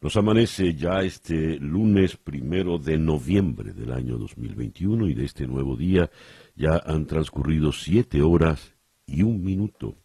[0.00, 5.76] Nos amanece ya este lunes primero de noviembre del año 2021 y de este nuevo
[5.76, 6.08] día
[6.54, 9.96] ya han transcurrido siete horas y un minuto.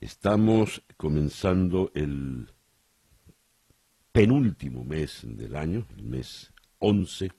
[0.00, 2.48] Estamos comenzando el
[4.10, 7.30] penúltimo mes del año, el mes 11,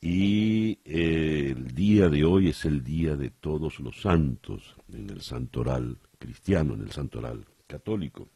[0.00, 5.20] y eh, el día de hoy es el día de todos los santos en el
[5.20, 8.28] santoral cristiano, en el santoral católico.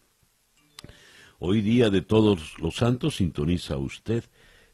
[1.39, 4.25] Hoy día de todos los santos sintoniza usted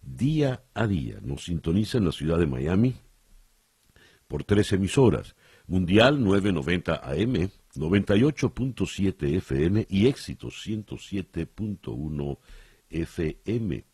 [0.01, 1.19] día a día.
[1.21, 2.95] Nos sintoniza en la ciudad de Miami
[4.29, 5.35] por tres emisoras.
[5.67, 12.39] Mundial 990 AM, 98.7 FM y Éxito 107.1
[12.91, 13.85] FM.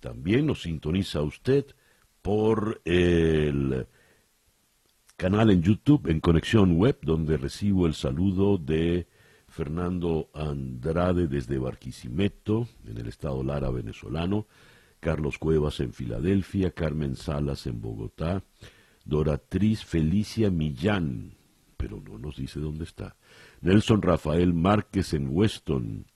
[0.00, 1.66] También nos sintoniza usted
[2.20, 3.86] por el
[5.16, 9.06] canal en YouTube en Conexión Web, donde recibo el saludo de
[9.52, 14.46] Fernando Andrade desde Barquisimeto, en el estado Lara venezolano,
[14.98, 18.42] Carlos Cuevas en Filadelfia, Carmen Salas en Bogotá,
[19.04, 21.34] Doratriz Felicia Millán,
[21.76, 23.16] pero no nos dice dónde está,
[23.60, 26.06] Nelson Rafael Márquez en Weston,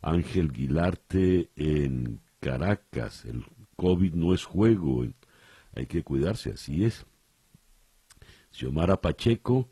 [0.00, 3.44] Ángel Guilarte en Caracas, el
[3.76, 5.04] COVID no es juego,
[5.74, 7.04] hay que cuidarse, así es.
[8.52, 9.68] Xiomara Pacheco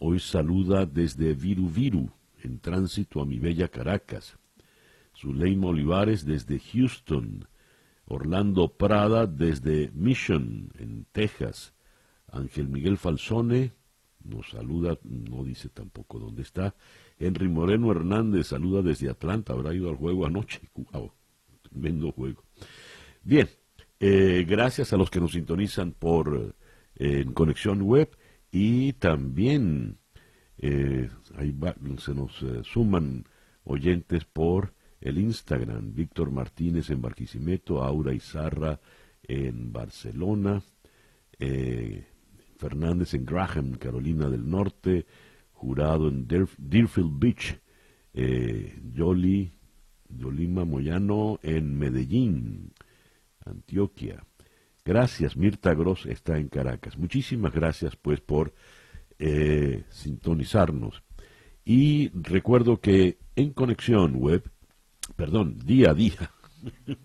[0.00, 2.10] hoy saluda desde Viru Viru,
[2.44, 4.38] en tránsito a mi bella Caracas.
[5.16, 7.46] Zuleima Olivares desde Houston.
[8.06, 11.74] Orlando Prada desde Mission, en Texas.
[12.30, 13.72] Ángel Miguel Falsone
[14.24, 16.74] nos saluda, no dice tampoco dónde está.
[17.18, 20.60] Henry Moreno Hernández saluda desde Atlanta, habrá ido al juego anoche.
[20.92, 21.12] Wow,
[21.62, 22.44] tremendo juego.
[23.22, 23.48] Bien,
[24.00, 26.54] eh, gracias a los que nos sintonizan por
[26.96, 28.10] eh, en conexión web
[28.50, 29.98] y también
[30.58, 31.54] eh, ahí
[31.98, 33.24] se nos eh, suman
[33.64, 35.94] oyentes por el Instagram.
[35.94, 38.80] Víctor Martínez en Barquisimeto, Aura Izarra
[39.22, 40.62] en Barcelona,
[41.38, 42.06] eh,
[42.56, 45.06] Fernández en Graham, Carolina del Norte,
[45.52, 47.58] Jurado en Deerfield Beach,
[48.92, 49.50] Yoli,
[50.08, 52.72] Yolima Moyano en Medellín,
[53.44, 54.24] Antioquia.
[54.84, 56.98] Gracias, Mirta Gross está en Caracas.
[56.98, 58.52] Muchísimas gracias pues por
[59.18, 61.02] eh, sintonizarnos.
[61.64, 64.50] Y recuerdo que en conexión web,
[65.16, 66.32] perdón, día a día,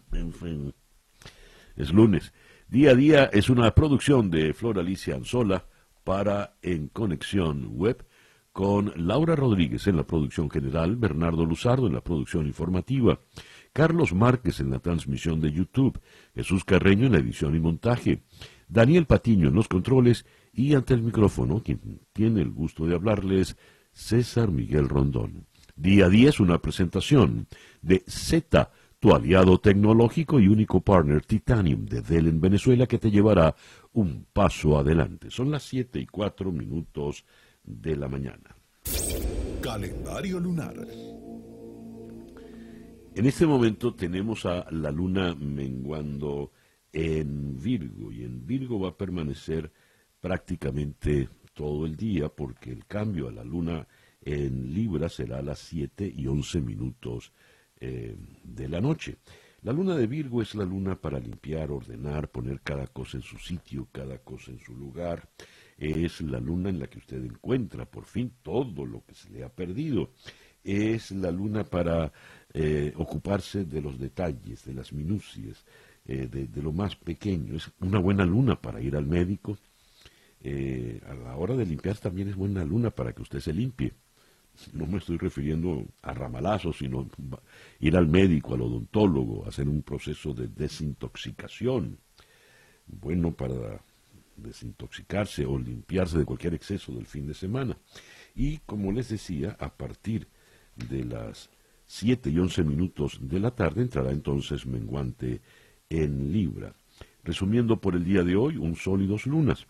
[1.76, 2.34] es lunes,
[2.68, 5.66] día a día es una producción de Flor Alicia Anzola
[6.04, 8.06] para En Conexión Web
[8.52, 13.20] con Laura Rodríguez en la producción general, Bernardo Luzardo en la producción informativa,
[13.74, 16.00] Carlos Márquez en la transmisión de YouTube,
[16.36, 18.24] Jesús Carreño en la edición y montaje,
[18.68, 20.26] Daniel Patiño en los controles
[20.60, 23.56] y ante el micrófono, quien tiene el gusto de hablarles,
[23.94, 25.46] César Miguel Rondón.
[25.78, 27.48] Día a día es una presentación
[27.82, 33.10] de Z, tu aliado tecnológico y único partner Titanium de Dell en Venezuela que te
[33.10, 33.56] llevará
[33.94, 35.32] un paso adelante.
[35.32, 37.24] Son las 7 y 4 minutos
[37.64, 38.54] de la mañana.
[39.62, 40.76] Calendario lunar.
[43.16, 46.52] En este momento tenemos a la luna menguando
[46.92, 49.72] en Virgo y en Virgo va a permanecer
[50.20, 53.88] prácticamente todo el día porque el cambio a la luna
[54.22, 57.32] en Libra será a las 7 y 11 minutos
[57.80, 59.18] eh, de la noche.
[59.62, 63.38] La luna de Virgo es la luna para limpiar, ordenar, poner cada cosa en su
[63.38, 65.30] sitio, cada cosa en su lugar.
[65.78, 69.44] Es la luna en la que usted encuentra por fin todo lo que se le
[69.44, 70.12] ha perdido.
[70.64, 72.12] Es la luna para
[72.54, 75.66] eh, ocuparse de los detalles, de las minucias,
[76.06, 77.56] eh, de, lo más pequeño.
[77.56, 79.58] Es una buena luna para ir al médico.
[80.42, 83.94] Eh, a la hora de limpiar también es buena luna para que usted se limpie.
[84.74, 87.08] No me estoy refiriendo a ramalazos, sino
[87.80, 91.98] ir al médico, al odontólogo, hacer un proceso de desintoxicación.
[92.88, 93.82] Bueno para
[94.36, 97.78] desintoxicarse o limpiarse de cualquier exceso del fin de semana.
[98.36, 100.28] Y como les decía, a partir
[100.76, 101.50] de las
[101.86, 105.42] 7 y 11 minutos de la tarde entrará entonces menguante
[105.90, 106.74] en Libra.
[107.24, 109.68] Resumiendo por el día de hoy, un sol y dos lunas.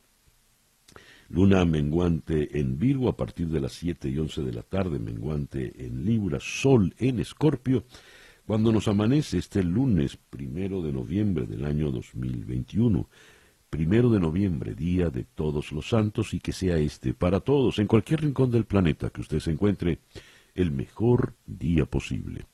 [1.30, 5.86] Luna menguante en Virgo a partir de las 7 y 11 de la tarde, menguante
[5.86, 7.84] en Libra, Sol en Escorpio,
[8.48, 13.08] cuando nos amanece este lunes primero de noviembre del año 2021.
[13.70, 17.86] primero de noviembre, Día de Todos los Santos, y que sea este para todos, en
[17.86, 20.00] cualquier rincón del planeta que usted se encuentre,
[20.56, 22.48] el mejor día posible.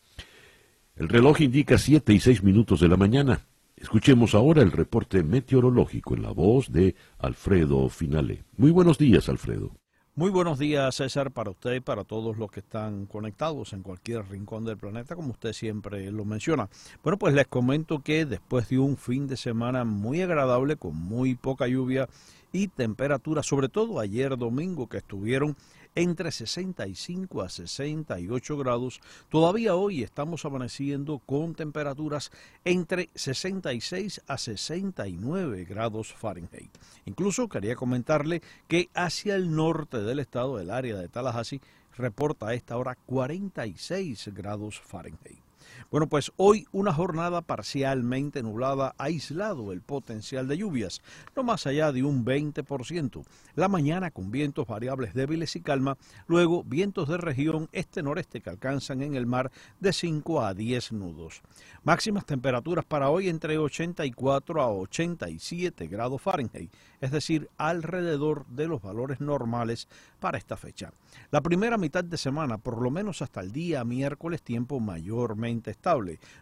[0.97, 3.45] El reloj indica siete y seis minutos de la mañana.
[3.77, 8.45] Escuchemos ahora el reporte meteorológico en la voz de Alfredo Finale.
[8.55, 9.75] Muy buenos días, Alfredo.
[10.15, 14.29] Muy buenos días, César, para usted y para todos los que están conectados en cualquier
[14.29, 16.69] rincón del planeta, como usted siempre lo menciona.
[17.03, 21.35] Bueno, pues les comento que después de un fin de semana muy agradable, con muy
[21.35, 22.07] poca lluvia
[22.53, 25.57] y temperatura, sobre todo ayer domingo, que estuvieron
[25.95, 29.01] entre 65 a 68 grados.
[29.29, 32.31] Todavía hoy estamos amaneciendo con temperaturas
[32.65, 36.71] entre 66 a 69 grados Fahrenheit.
[37.05, 41.61] Incluso quería comentarle que hacia el norte del estado, del área de Tallahassee,
[41.97, 45.44] reporta a esta hora 46 grados Fahrenheit.
[45.91, 51.01] Bueno, pues hoy una jornada parcialmente nublada ha aislado el potencial de lluvias,
[51.35, 53.23] no más allá de un 20%.
[53.55, 55.97] La mañana con vientos variables débiles y calma,
[56.27, 61.41] luego vientos de región este-noreste que alcanzan en el mar de 5 a 10 nudos.
[61.83, 68.81] Máximas temperaturas para hoy entre 84 a 87 grados Fahrenheit, es decir, alrededor de los
[68.81, 69.87] valores normales
[70.19, 70.91] para esta fecha.
[71.31, 75.84] La primera mitad de semana, por lo menos hasta el día miércoles, tiempo mayormente estable.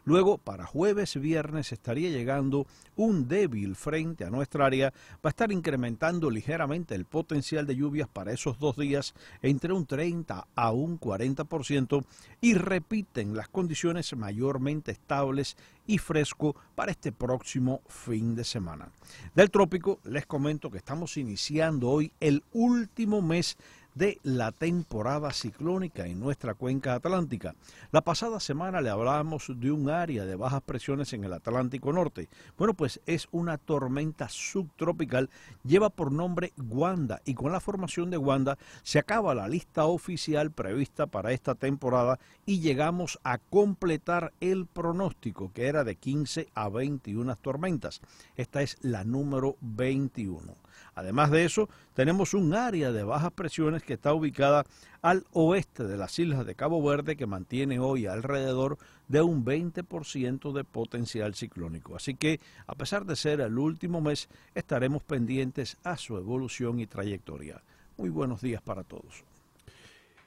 [0.05, 4.93] Luego, para jueves, viernes, estaría llegando un débil frente a nuestra área.
[5.15, 9.85] Va a estar incrementando ligeramente el potencial de lluvias para esos dos días entre un
[9.85, 12.05] 30 a un 40%
[12.39, 18.89] y repiten las condiciones mayormente estables y fresco para este próximo fin de semana.
[19.35, 23.57] Del trópico les comento que estamos iniciando hoy el último mes
[23.95, 27.55] de la temporada ciclónica en nuestra cuenca atlántica.
[27.91, 32.29] La pasada semana le hablábamos de un área de bajas presiones en el Atlántico Norte.
[32.57, 35.29] Bueno, pues es una tormenta subtropical,
[35.63, 40.51] lleva por nombre Wanda y con la formación de Wanda se acaba la lista oficial
[40.51, 46.69] prevista para esta temporada y llegamos a completar el pronóstico que era de 15 a
[46.69, 48.01] 21 tormentas.
[48.35, 50.55] Esta es la número 21.
[50.95, 54.65] Además de eso, tenemos un área de bajas presiones que está ubicada
[55.01, 58.77] al oeste de las islas de Cabo Verde que mantiene hoy alrededor
[59.07, 61.95] de un 20% de potencial ciclónico.
[61.95, 66.87] Así que, a pesar de ser el último mes, estaremos pendientes a su evolución y
[66.87, 67.61] trayectoria.
[67.97, 69.23] Muy buenos días para todos.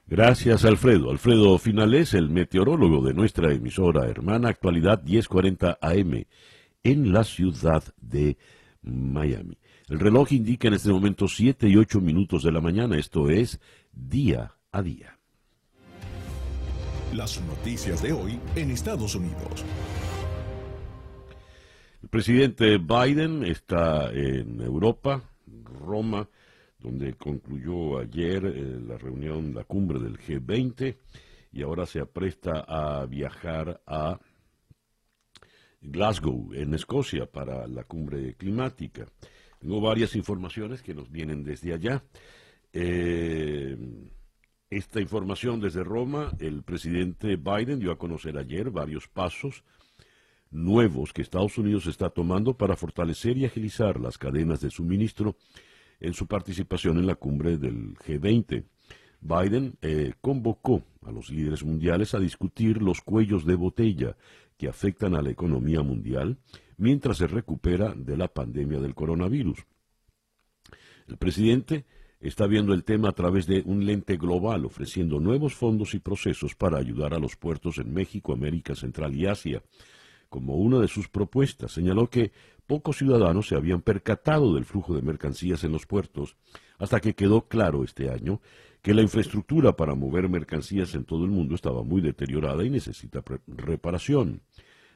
[0.09, 1.11] Gracias, Alfredo.
[1.11, 6.25] Alfredo Finales, el meteorólogo de nuestra emisora hermana Actualidad 1040 AM
[6.85, 8.37] en la ciudad de
[8.83, 9.59] Miami.
[9.89, 13.61] El reloj indica en este momento 7 y 8 minutos de la mañana, esto es
[13.93, 15.17] día a día.
[17.15, 19.65] Las noticias de hoy en Estados Unidos.
[22.03, 25.23] El presidente Biden está en Europa,
[25.63, 26.29] Roma,
[26.81, 30.97] donde concluyó ayer eh, la reunión, la cumbre del G20,
[31.53, 34.19] y ahora se apresta a viajar a
[35.81, 39.07] Glasgow, en Escocia, para la cumbre climática.
[39.59, 42.05] Tengo varias informaciones que nos vienen desde allá.
[42.73, 43.77] Eh,
[44.69, 49.63] esta información desde Roma, el presidente Biden dio a conocer ayer varios pasos
[50.51, 55.37] nuevos que Estados Unidos está tomando para fortalecer y agilizar las cadenas de suministro
[56.01, 58.65] en su participación en la cumbre del G20.
[59.21, 64.17] Biden eh, convocó a los líderes mundiales a discutir los cuellos de botella
[64.57, 66.39] que afectan a la economía mundial
[66.77, 69.67] mientras se recupera de la pandemia del coronavirus.
[71.09, 71.85] El presidente
[72.21, 76.55] está viendo el tema a través de un lente global, ofreciendo nuevos fondos y procesos
[76.55, 79.63] para ayudar a los puertos en México, América Central y Asia.
[80.29, 82.33] Como una de sus propuestas, señaló que
[82.67, 86.37] pocos ciudadanos se habían percatado del flujo de mercancías en los puertos
[86.79, 88.41] hasta que quedó claro este año
[88.83, 93.23] que la infraestructura para mover mercancías en todo el mundo estaba muy deteriorada y necesita
[93.47, 94.43] reparación.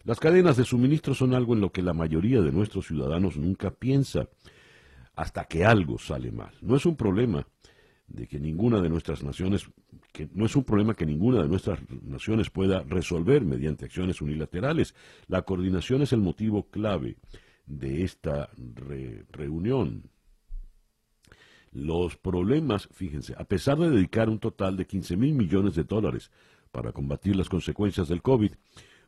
[0.04, 3.70] Las cadenas de suministro son algo en lo que la mayoría de nuestros ciudadanos nunca
[3.70, 4.28] piensa
[5.16, 6.52] hasta que algo sale mal.
[6.62, 7.46] No es un problema
[8.06, 9.68] de que ninguna de nuestras naciones,
[10.32, 14.94] no es un problema que ninguna de nuestras naciones pueda resolver mediante acciones unilaterales.
[15.28, 17.16] La coordinación es el motivo clave
[17.78, 18.50] de esta
[19.30, 20.10] reunión.
[21.72, 26.30] Los problemas, fíjense, a pesar de dedicar un total de 15 mil millones de dólares
[26.72, 28.52] para combatir las consecuencias del COVID,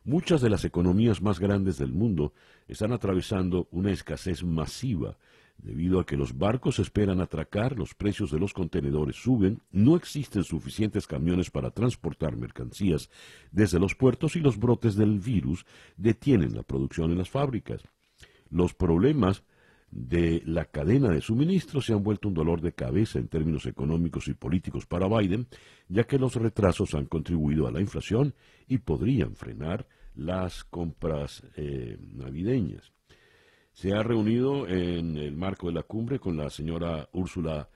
[0.05, 2.33] Muchas de las economías más grandes del mundo
[2.67, 5.17] están atravesando una escasez masiva
[5.57, 10.43] debido a que los barcos esperan atracar, los precios de los contenedores suben, no existen
[10.43, 13.09] suficientes camiones para transportar mercancías
[13.51, 15.65] desde los puertos y los brotes del virus
[15.95, 17.81] detienen la producción en las fábricas.
[18.53, 19.43] Los problemas
[19.89, 24.27] de la cadena de suministro se han vuelto un dolor de cabeza en términos económicos
[24.27, 25.47] y políticos para Biden,
[25.89, 28.35] ya que los retrasos han contribuido a la inflación
[28.67, 32.91] y podrían frenar las compras eh, navideñas.
[33.71, 37.69] Se ha reunido en el marco de la cumbre con la señora Ursula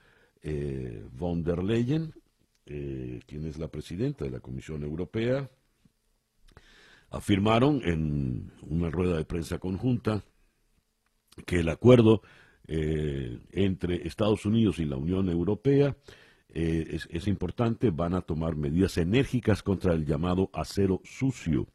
[0.44, 2.14] eh, von der Leyen,
[2.68, 5.50] eh, quien es la presidenta de la Comisión Europea.
[7.10, 10.24] Afirmaron en una rueda de prensa conjunta
[11.46, 12.22] que el acuerdo
[12.68, 15.96] eh, entre Estados Unidos y la Unión Europea
[16.54, 21.68] eh, es, importante, van a tomar medidas enérgicas contra el llamado acero sucio,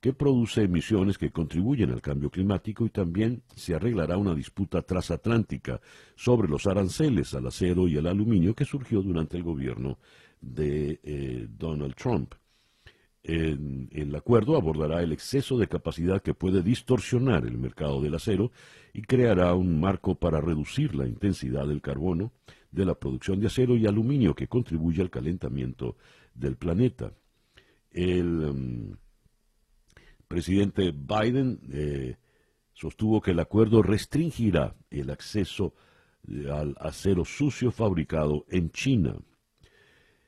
[0.00, 5.80] que produce emisiones que contribuyen al cambio climático y también se arreglará una disputa transatlántica
[6.14, 9.98] sobre los aranceles al acero y al aluminio que surgió durante el gobierno
[10.40, 12.34] de eh, Donald Trump
[13.24, 18.52] el acuerdo abordará el exceso de capacidad que puede distorsionar el mercado del acero
[18.92, 22.32] y creará un marco para reducir la intensidad del carbono
[22.70, 25.96] de la producción de acero y aluminio que contribuye al calentamiento
[26.34, 27.12] del planeta.
[27.90, 28.96] El um,
[30.28, 32.16] presidente Biden eh,
[32.72, 35.74] sostuvo que el acuerdo restringirá el acceso
[36.28, 39.16] eh, al acero sucio fabricado en China.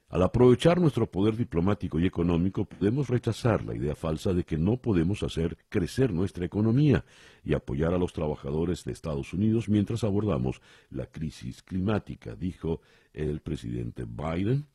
[0.09, 4.77] Al aprovechar nuestro poder diplomático y económico, podemos rechazar la idea falsa de que no
[4.77, 7.05] podemos hacer crecer nuestra economía
[7.43, 12.81] y apoyar a los trabajadores de Estados Unidos mientras abordamos la crisis climática, dijo
[13.13, 14.67] el presidente Biden.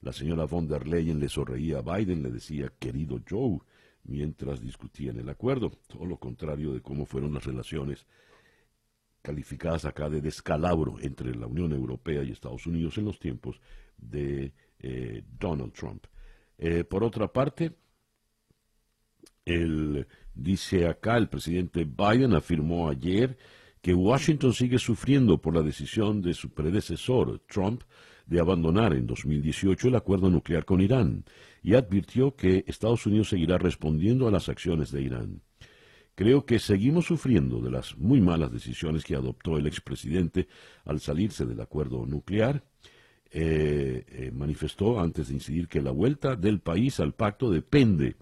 [0.00, 3.58] La señora von der Leyen le sonreía a Biden, le decía, querido Joe,
[4.04, 8.06] mientras discutían el acuerdo, todo lo contrario de cómo fueron las relaciones
[9.20, 13.60] calificadas acá de descalabro entre la Unión Europea y Estados Unidos en los tiempos
[13.98, 16.06] de eh, Donald Trump.
[16.58, 17.72] Eh, por otra parte,
[20.34, 23.36] dice acá el presidente Biden afirmó ayer
[23.80, 27.82] que Washington sigue sufriendo por la decisión de su predecesor, Trump,
[28.26, 31.24] de abandonar en 2018 el acuerdo nuclear con Irán
[31.62, 35.42] y advirtió que Estados Unidos seguirá respondiendo a las acciones de Irán.
[36.14, 40.48] Creo que seguimos sufriendo de las muy malas decisiones que adoptó el expresidente
[40.84, 42.62] al salirse del acuerdo nuclear
[43.32, 48.16] eh, eh, manifestó antes de incidir que la vuelta del país al pacto depende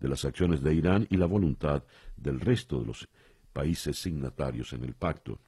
[0.00, 1.84] de las acciones de Irán y la voluntad
[2.16, 3.08] del resto de los
[3.52, 5.40] países signatarios en el pacto.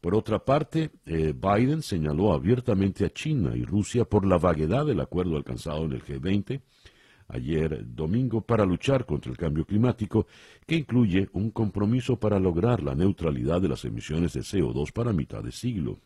[0.00, 5.00] Por otra parte, eh, Biden señaló abiertamente a China y Rusia por la vaguedad del
[5.00, 6.62] acuerdo alcanzado en el G20
[7.32, 10.26] ayer domingo para luchar contra el cambio climático,
[10.66, 15.42] que incluye un compromiso para lograr la neutralidad de las emisiones de CO2 para mitad
[15.42, 16.00] de siglo.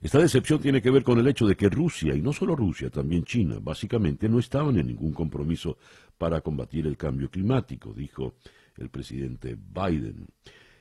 [0.00, 2.88] Esta decepción tiene que ver con el hecho de que Rusia, y no solo Rusia,
[2.88, 5.76] también China, básicamente no estaban en ningún compromiso
[6.16, 8.34] para combatir el cambio climático, dijo
[8.78, 10.26] el presidente Biden.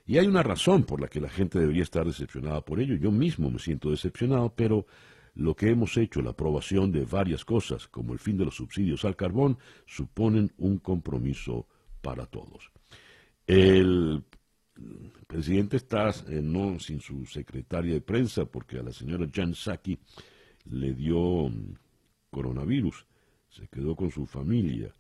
[0.06, 2.96] Y hay una razón por la que la gente debería estar decepcionada por ello.
[2.96, 4.88] Yo mismo me siento decepcionado, pero
[5.36, 9.04] lo que hemos hecho, la aprobación de varias cosas, como el fin de los subsidios
[9.04, 11.68] al carbón, suponen un compromiso
[12.02, 12.72] para todos.
[13.46, 14.24] El
[14.80, 19.54] el presidente está eh, no sin su secretaria de prensa porque a la señora Jan
[19.54, 20.00] Psaki
[20.72, 21.76] le dio mm,
[22.32, 23.06] coronavirus,
[23.50, 24.94] se quedó con su familia.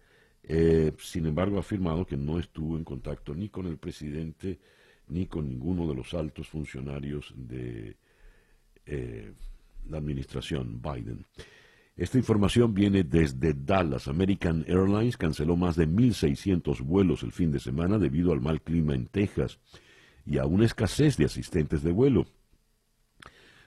[0.43, 4.59] Eh, sin embargo, ha afirmado que no estuvo en contacto ni con el presidente
[5.07, 7.97] ni con ninguno de los altos funcionarios de
[8.85, 9.33] eh,
[9.87, 11.25] la administración Biden.
[11.99, 14.07] Esta información viene desde Dallas.
[14.07, 18.95] American Airlines canceló más de 1.600 vuelos el fin de semana debido al mal clima
[18.95, 19.59] en Texas
[20.25, 22.25] y a una escasez de asistentes de vuelo.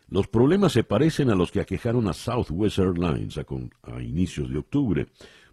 [0.08, 5.08] Los problemas se parecen a los que aquejaron a Southwest Airlines a, inicios de octubre,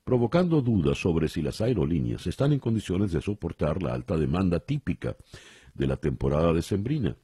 [0.06, 5.18] provocando dudas sobre si las aerolíneas están en condiciones de soportar la alta demanda típica
[5.74, 7.18] de la temporada decembrina.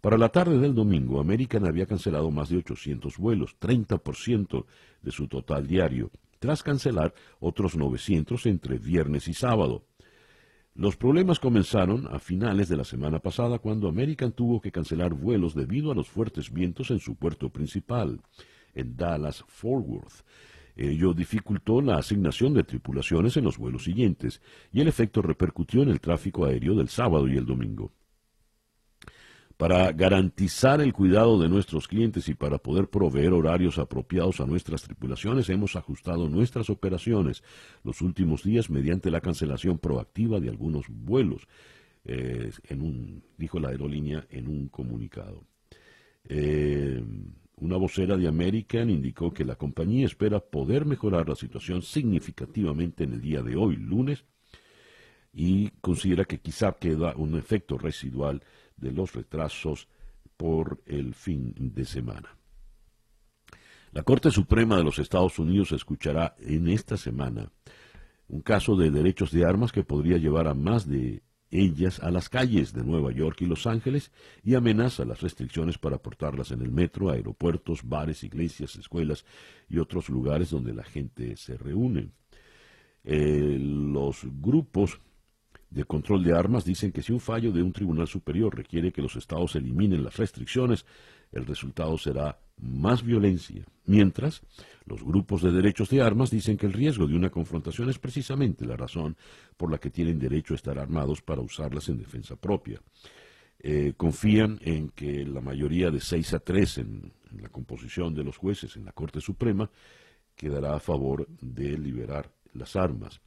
[0.00, 4.64] Para la tarde del domingo, American había cancelado más de 800 vuelos, 30%
[5.02, 9.84] de su total diario, tras cancelar otros 900 entre viernes y sábado.
[10.76, 15.56] Los problemas comenzaron a finales de la semana pasada cuando American tuvo que cancelar vuelos
[15.56, 18.20] debido a los fuertes vientos en su puerto principal,
[18.74, 20.24] en Dallas Fort Worth.
[20.76, 24.40] Ello dificultó la asignación de tripulaciones en los vuelos siguientes
[24.72, 27.90] y el efecto repercutió en el tráfico aéreo del sábado y el domingo.
[29.58, 34.82] Para garantizar el cuidado de nuestros clientes y para poder proveer horarios apropiados a nuestras
[34.84, 37.42] tripulaciones, hemos ajustado nuestras operaciones
[37.82, 41.48] los últimos días mediante la cancelación proactiva de algunos vuelos,
[42.04, 42.52] eh,
[43.36, 45.42] dijo la aerolínea en un comunicado.
[46.28, 47.02] Eh,
[47.56, 53.14] una vocera de American indicó que la compañía espera poder mejorar la situación significativamente en
[53.14, 54.24] el día de hoy, lunes,
[55.32, 58.40] y considera que quizá queda un efecto residual
[58.78, 59.88] de los retrasos
[60.36, 62.36] por el fin de semana.
[63.92, 67.50] La Corte Suprema de los Estados Unidos escuchará en esta semana
[68.28, 72.28] un caso de derechos de armas que podría llevar a más de ellas a las
[72.28, 76.70] calles de Nueva York y Los Ángeles y amenaza las restricciones para portarlas en el
[76.70, 79.24] metro, aeropuertos, bares, iglesias, escuelas
[79.68, 82.10] y otros lugares donde la gente se reúne.
[83.04, 85.00] Eh, los grupos
[85.70, 89.02] de control de armas dicen que si un fallo de un tribunal superior requiere que
[89.02, 90.86] los estados eliminen las restricciones,
[91.32, 93.64] el resultado será más violencia.
[93.84, 94.42] Mientras,
[94.86, 98.64] los grupos de derechos de armas dicen que el riesgo de una confrontación es precisamente
[98.64, 99.16] la razón
[99.56, 102.80] por la que tienen derecho a estar armados para usarlas en defensa propia.
[103.60, 108.36] Eh, confían en que la mayoría de 6 a 3 en, la composición de los
[108.36, 109.70] jueces en la Corte Suprema
[110.34, 113.20] quedará a favor de liberar las armas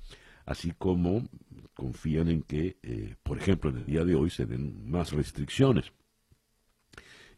[0.52, 1.24] así como
[1.74, 5.94] confían en que, eh, por ejemplo, en el día de hoy se den más restricciones.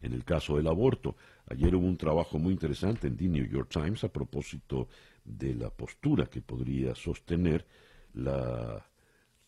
[0.02, 1.16] En el caso del aborto,
[1.46, 4.88] ayer hubo un trabajo muy interesante en The New York Times a propósito
[5.24, 7.64] de la postura que podría sostener
[8.12, 8.84] la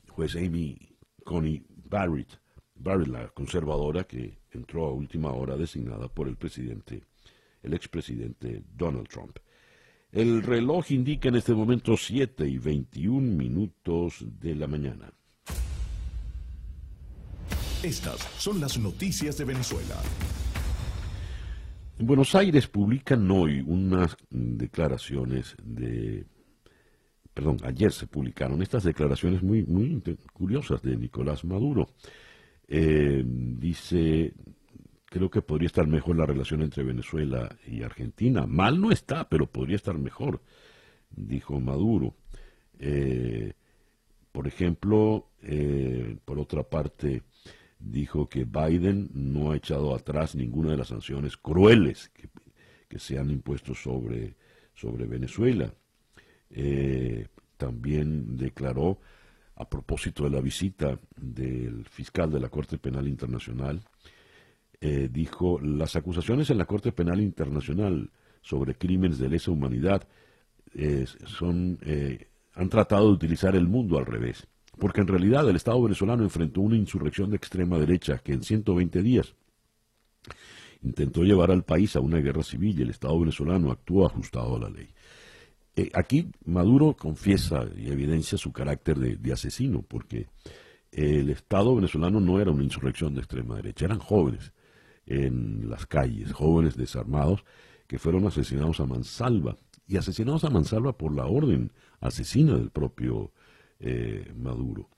[0.08, 2.40] juez Amy Coney Barrett,
[2.76, 7.02] Barrett, la conservadora que entró a última hora designada por el presidente,
[7.62, 9.38] el expresidente Donald Trump.
[10.12, 15.12] El reloj indica en este momento 7 y 21 minutos de la mañana.
[17.82, 19.96] Estas son las noticias de Venezuela.
[21.98, 26.26] En Buenos Aires publican hoy unas declaraciones de...
[27.34, 31.88] Perdón, ayer se publicaron estas declaraciones muy, muy curiosas de Nicolás Maduro.
[32.68, 34.34] Eh, dice
[35.06, 38.46] creo que podría estar mejor la relación entre Venezuela y Argentina.
[38.46, 40.42] Mal no está, pero podría estar mejor,
[41.10, 42.14] dijo Maduro.
[42.78, 43.52] Eh,
[44.32, 47.22] por ejemplo, eh, por otra parte,
[47.78, 52.28] dijo que Biden no ha echado atrás ninguna de las sanciones crueles que,
[52.98, 54.36] se han impuesto sobre,
[54.74, 55.74] sobre Venezuela.
[56.48, 57.26] Eh,
[57.58, 59.00] también declaró,
[59.54, 63.82] a propósito de la visita del fiscal de la Corte Penal Internacional,
[64.80, 68.10] eh, dijo, las acusaciones en la Corte Penal Internacional
[68.42, 70.06] sobre crímenes de lesa humanidad
[70.74, 74.46] eh, son, eh, han tratado de utilizar el mundo al revés,
[74.78, 79.02] porque en realidad el Estado venezolano enfrentó una insurrección de extrema derecha que en 120
[79.02, 79.34] días
[80.82, 84.60] intentó llevar al país a una guerra civil y el Estado venezolano actuó ajustado a
[84.60, 84.88] la ley.
[85.94, 90.28] aquí Maduro confiesa y evidencia su carácter de asesino, porque
[90.92, 94.52] el Estado venezolano no era una insurrección de extrema derecha, eran jóvenes
[95.06, 97.44] en las calles, jóvenes desarmados
[97.86, 103.32] que fueron asesinados a mansalva y asesinados a mansalva por la orden asesina del propio
[103.78, 104.88] eh, Maduro.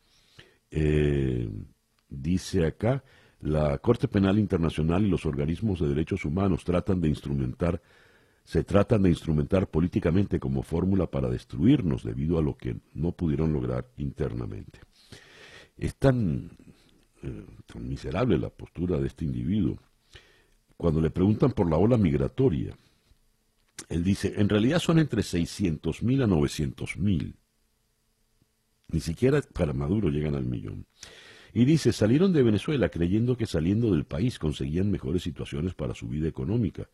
[0.70, 1.50] Eh,
[2.08, 3.04] dice acá,
[3.40, 7.80] la Corte Penal Internacional y los organismos de derechos humanos tratan de instrumentar,
[8.44, 13.52] se tratan de instrumentar políticamente como fórmula para destruirnos debido a lo que no pudieron
[13.52, 14.80] lograr internamente.
[15.76, 16.50] Es tan,
[17.22, 19.78] eh, tan miserable la postura de este individuo
[20.78, 22.74] cuando le preguntan por la ola migratoria,
[23.88, 27.34] él dice, en realidad son entre 600 mil a 900 mil.
[28.88, 30.86] Ni siquiera para Maduro llegan al millón.
[31.52, 36.08] Y dice, salieron de Venezuela creyendo que saliendo del país conseguían mejores situaciones para su
[36.08, 36.88] vida económica.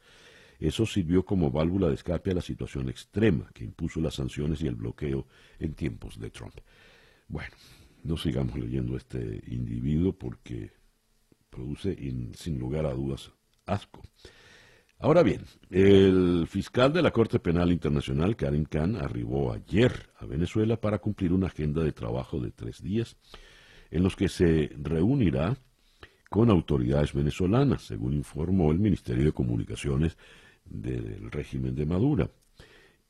[0.58, 4.66] Eso sirvió como válvula de escape a la situación extrema que impuso las sanciones y
[4.66, 5.26] el bloqueo
[5.58, 6.54] en tiempos de Trump.
[7.28, 7.54] Bueno,
[8.02, 10.70] no sigamos leyendo este individuo porque
[11.50, 11.96] produce,
[12.34, 13.30] sin lugar a dudas,
[13.66, 14.03] asco.
[14.98, 20.81] Ahora bien, el fiscal de la Corte Penal Internacional, Karim Khan, arribó ayer a Venezuela
[20.81, 23.16] para cumplir una agenda de trabajo de tres días
[23.90, 25.57] en los que se reunirá
[26.31, 30.16] con autoridades venezolanas, según informó el Ministerio de Comunicaciones
[30.64, 32.31] del régimen de Maduro.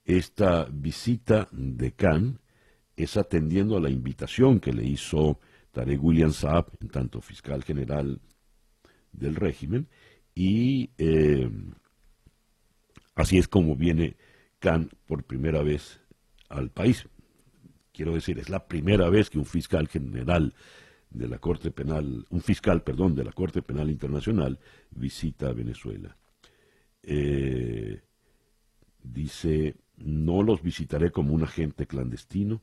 [0.04, 2.40] Esta visita de Khan
[2.96, 5.38] es atendiendo a la invitación que le hizo
[5.70, 8.20] Tarek William Saab, en tanto fiscal general
[9.12, 9.88] del régimen,
[10.34, 11.50] y eh,
[13.14, 14.16] así es como viene
[14.58, 16.00] Khan por primera vez
[16.48, 17.06] al país.
[17.92, 20.54] Quiero decir, es la primera vez que un fiscal general
[21.10, 24.58] de la Corte Penal, un fiscal, perdón, de la Corte Penal Internacional
[24.90, 26.16] visita Venezuela.
[27.02, 28.00] Eh,
[29.02, 32.62] dice, no los visitaré como un agente clandestino,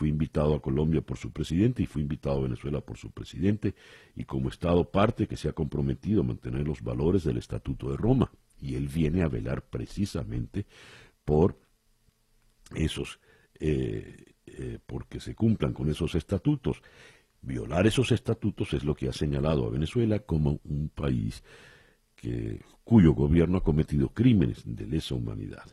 [0.00, 3.74] Fui invitado a Colombia por su presidente y fui invitado a Venezuela por su presidente
[4.16, 7.98] y como Estado parte que se ha comprometido a mantener los valores del Estatuto de
[7.98, 8.32] Roma.
[8.62, 10.64] Y él viene a velar precisamente
[11.22, 11.60] por
[12.74, 13.20] esos,
[13.58, 16.80] eh, eh, porque se cumplan con esos estatutos.
[17.42, 21.44] Violar esos estatutos es lo que ha señalado a Venezuela como un país
[22.16, 25.66] que, cuyo gobierno ha cometido crímenes de lesa humanidad.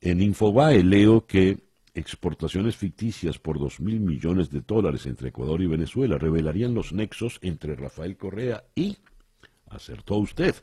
[0.00, 1.67] En Infobae leo que
[1.98, 7.38] exportaciones ficticias por dos mil millones de dólares entre Ecuador y Venezuela revelarían los nexos
[7.42, 8.96] entre Rafael Correa y,
[9.68, 10.54] acertó usted,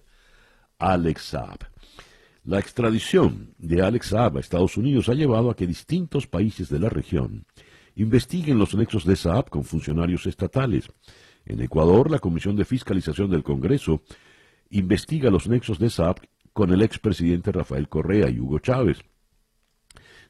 [0.79, 1.59] Alex Saab.
[2.43, 6.79] La extradición de Alex Saab a Estados Unidos ha llevado a que distintos países de
[6.79, 7.45] la región
[7.95, 10.87] investiguen los nexos de Saab con funcionarios estatales.
[11.45, 14.03] En Ecuador, la Comisión de Fiscalización del Congreso
[14.69, 16.17] investiga los nexos de Saab
[16.53, 18.99] con el expresidente Rafael Correa y Hugo Chávez.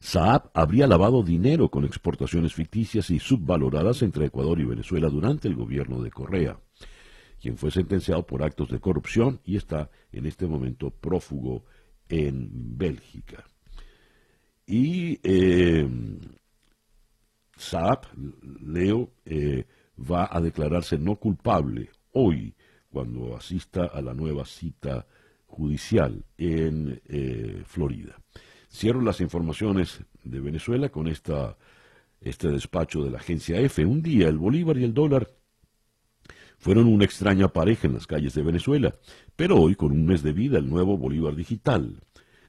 [0.05, 5.55] Saab habría lavado dinero con exportaciones ficticias y subvaloradas entre Ecuador y Venezuela durante el
[5.55, 6.59] gobierno de Correa,
[7.41, 11.65] quien fue sentenciado por actos de corrupción y está en este momento prófugo
[12.07, 13.45] en Bélgica.
[14.67, 15.89] Y eh,
[17.57, 18.05] Saab,
[18.63, 19.65] Leo, eh,
[19.99, 22.53] va a declararse no culpable hoy
[22.91, 25.07] cuando asista a la nueva cita
[25.47, 28.15] judicial en eh, Florida.
[28.75, 31.55] Cierro las informaciones de Venezuela con esta,
[32.19, 33.85] este despacho de la agencia F.
[33.85, 35.29] Un día el bolívar y el dólar
[36.57, 38.93] fueron una extraña pareja en las calles de Venezuela,
[39.37, 42.01] pero hoy, con un mes de vida, el nuevo bolívar digital,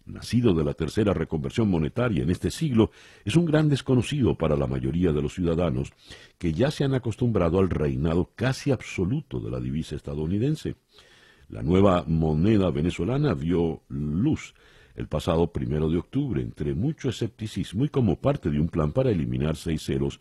[0.05, 2.91] nacido de la tercera reconversión monetaria en este siglo,
[3.25, 5.93] es un gran desconocido para la mayoría de los ciudadanos
[6.39, 10.75] que ya se han acostumbrado al reinado casi absoluto de la divisa estadounidense.
[11.51, 14.55] La nueva moneda venezolana vio luz
[14.97, 19.11] el pasado primero de octubre, entre mucho escepticismo y como parte de un plan para
[19.11, 20.19] eliminar seis ceros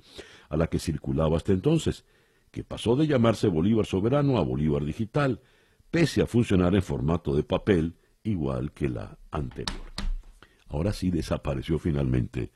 [0.50, 2.06] a la que circulaba hasta entonces,
[2.52, 5.42] que pasó de llamarse Bolívar Soberano a Bolívar Digital,
[5.90, 9.94] pese a funcionar en formato de papel igual que la anterior.
[10.68, 12.52] Ahora sí desapareció finalmente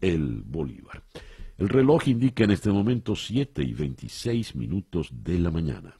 [0.00, 1.02] el Bolívar.
[1.58, 5.94] El reloj indica en este momento 7 y 26 minutos de la mañana.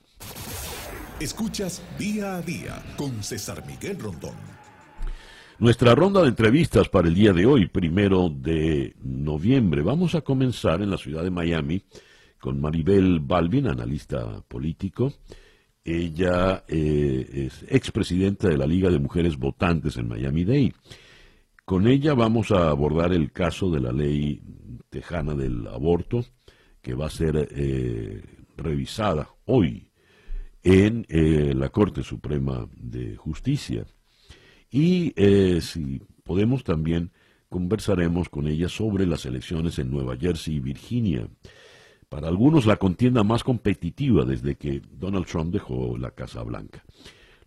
[1.20, 4.59] Escuchas día a día con César Miguel Rondón.
[5.60, 10.80] Nuestra ronda de entrevistas para el día de hoy, primero de noviembre, vamos a comenzar
[10.80, 11.84] en la ciudad de Miami
[12.38, 15.12] con Maribel Balvin, analista político,
[15.84, 20.72] ella eh, es expresidenta de la Liga de Mujeres Votantes en Miami-Dade.
[21.66, 24.40] Con ella vamos a abordar el caso de la ley
[24.88, 26.24] tejana del aborto,
[26.80, 28.22] que va a ser eh,
[28.56, 29.90] revisada hoy
[30.62, 33.84] en eh, la Corte Suprema de Justicia.
[34.70, 35.12] Y
[35.60, 37.10] si podemos también
[37.48, 41.28] conversaremos con ella sobre las elecciones en Nueva Jersey y Virginia
[42.08, 46.84] para algunos la contienda más competitiva desde que Donald Trump dejó la Casa Blanca.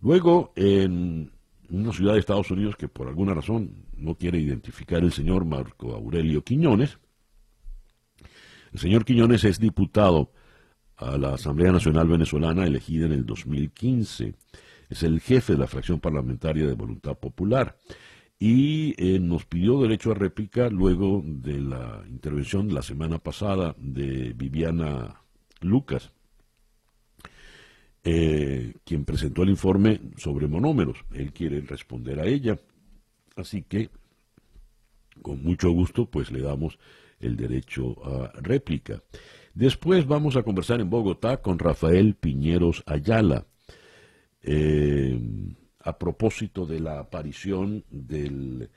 [0.00, 1.30] Luego, en
[1.70, 5.94] una ciudad de Estados Unidos que por alguna razón no quiere identificar el señor Marco
[5.94, 6.98] Aurelio Quiñones,
[8.72, 10.32] el señor Quiñones es diputado
[10.96, 14.34] a la Asamblea Nacional Venezolana elegida en el 2015.
[14.94, 17.76] Es el jefe de la fracción parlamentaria de Voluntad Popular
[18.38, 24.32] y eh, nos pidió derecho a réplica luego de la intervención la semana pasada de
[24.34, 25.20] Viviana
[25.62, 26.12] Lucas,
[28.04, 31.04] eh, quien presentó el informe sobre monómeros.
[31.12, 32.60] Él quiere responder a ella,
[33.34, 33.90] así que
[35.22, 36.78] con mucho gusto pues le damos
[37.18, 39.02] el derecho a réplica.
[39.54, 43.48] Después vamos a conversar en Bogotá con Rafael Piñeros Ayala.
[44.46, 45.18] Eh,
[45.80, 48.70] a propósito de la aparición del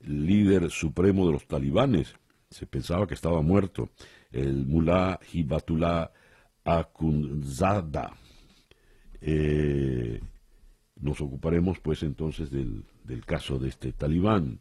[0.00, 2.14] líder supremo de los talibanes.
[2.50, 3.90] Se pensaba que estaba muerto,
[4.30, 6.12] el mullah Hibatullah
[6.64, 8.14] Akunzada.
[9.20, 10.20] Eh,
[11.00, 14.60] nos ocuparemos pues entonces del, del caso de este talibán.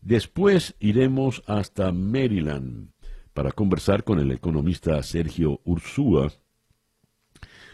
[0.00, 2.90] Después iremos hasta Maryland
[3.32, 6.32] para conversar con el economista Sergio Ursúa,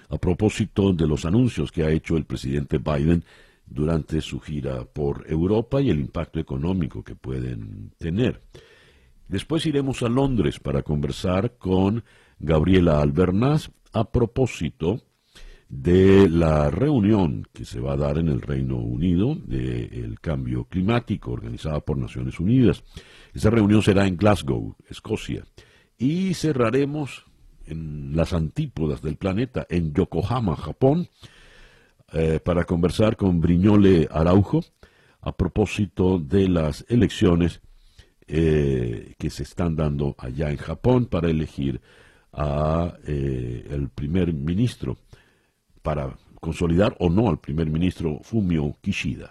[0.08, 3.24] a propósito de los anuncios que ha hecho el presidente Biden
[3.66, 8.42] durante su gira por Europa y el impacto económico que pueden tener.
[9.28, 12.02] Después iremos a Londres para conversar con
[12.38, 15.02] Gabriela Albernaz a propósito
[15.68, 21.30] de la reunión que se va a dar en el Reino Unido del cambio climático
[21.32, 22.82] organizada por Naciones Unidas.
[23.34, 25.44] Esa reunión será en Glasgow, Escocia.
[25.98, 27.26] Y cerraremos
[27.68, 31.08] en las antípodas del planeta, en Yokohama, Japón,
[32.12, 34.64] eh, para conversar con Briñole Araujo
[35.20, 37.60] a propósito de las elecciones
[38.26, 41.80] eh, que se están dando allá en Japón para elegir
[42.32, 44.96] a eh, el primer ministro,
[45.82, 49.28] para consolidar o no al primer ministro Fumio Kishida.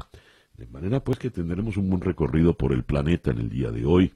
[0.56, 3.86] De manera pues que tendremos un buen recorrido por el planeta en el día de
[3.86, 4.14] hoy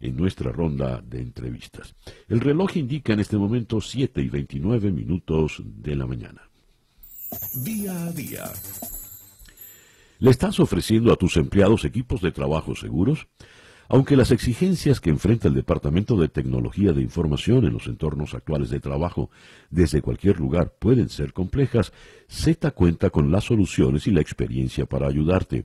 [0.00, 1.94] en nuestra ronda de entrevistas.
[2.28, 6.42] El reloj indica en este momento 7 y 29 minutos de la mañana.
[7.64, 8.44] Día a día.
[10.18, 13.26] ¿Le estás ofreciendo a tus empleados equipos de trabajo seguros?
[13.88, 18.70] Aunque las exigencias que enfrenta el Departamento de Tecnología de Información en los entornos actuales
[18.70, 19.30] de trabajo
[19.70, 21.92] desde cualquier lugar pueden ser complejas,
[22.28, 25.64] Z cuenta con las soluciones y la experiencia para ayudarte.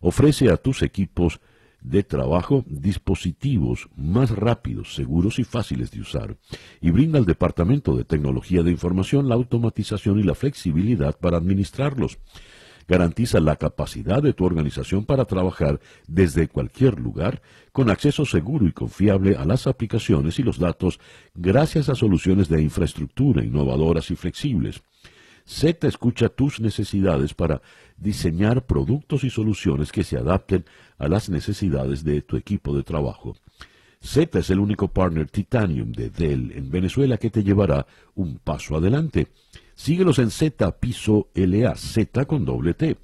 [0.00, 1.40] Ofrece a tus equipos
[1.82, 6.36] de trabajo dispositivos más rápidos, seguros y fáciles de usar,
[6.80, 12.18] y brinda al Departamento de Tecnología de Información la automatización y la flexibilidad para administrarlos.
[12.88, 17.40] Garantiza la capacidad de tu organización para trabajar desde cualquier lugar
[17.72, 20.98] con acceso seguro y confiable a las aplicaciones y los datos
[21.34, 24.82] gracias a soluciones de infraestructura innovadoras y flexibles.
[25.44, 27.62] Z escucha tus necesidades para
[27.96, 30.64] diseñar productos y soluciones que se adapten
[30.98, 33.36] a las necesidades de tu equipo de trabajo.
[34.00, 38.76] Z es el único partner Titanium de Dell en Venezuela que te llevará un paso
[38.76, 39.28] adelante.
[39.74, 42.96] Síguelos en Z Piso LA, Z con doble T.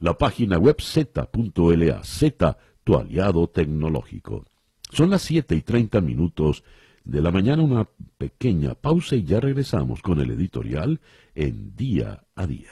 [0.00, 4.44] La página web z.la, Z, tu aliado tecnológico.
[4.90, 6.64] Son las 7 y 30 minutos
[7.04, 7.88] de la mañana, una
[8.18, 11.00] pequeña pausa y ya regresamos con el editorial
[11.34, 12.70] en Día a Día.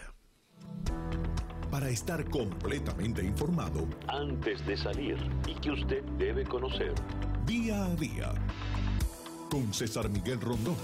[1.70, 5.16] Para estar completamente informado, Antes de salir
[5.46, 6.94] y que usted debe conocer.
[7.46, 8.34] día a día,
[9.50, 10.76] con César Miguel Rondón.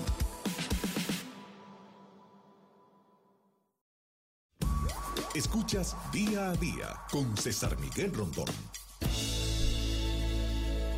[5.35, 8.47] Escuchas día a día con César Miguel Rondón.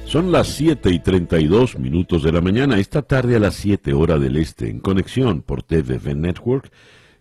[0.08, 2.78] Son las 7 y 32 minutos de la mañana.
[2.78, 6.72] Esta tarde a las 7 hora del este, en conexión por TVV Network,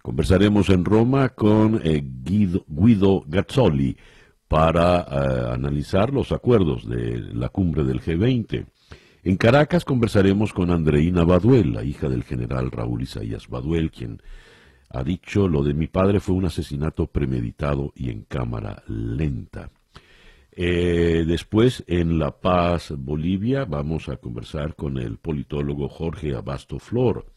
[0.02, 3.98] conversaremos en Roma con eh, Guido, Guido Gazzoli
[4.48, 8.66] para eh, analizar los acuerdos de la cumbre del G20.
[9.26, 14.22] En Caracas conversaremos con Andreina Baduel, la hija del general Raúl Isaías Baduel, quien
[14.92, 19.72] ha dicho lo de mi padre fue un asesinato premeditado y en cámara lenta.
[20.60, 27.28] Eh, después, en La Paz, Bolivia, vamos a conversar con el politólogo Jorge Abasto Flor.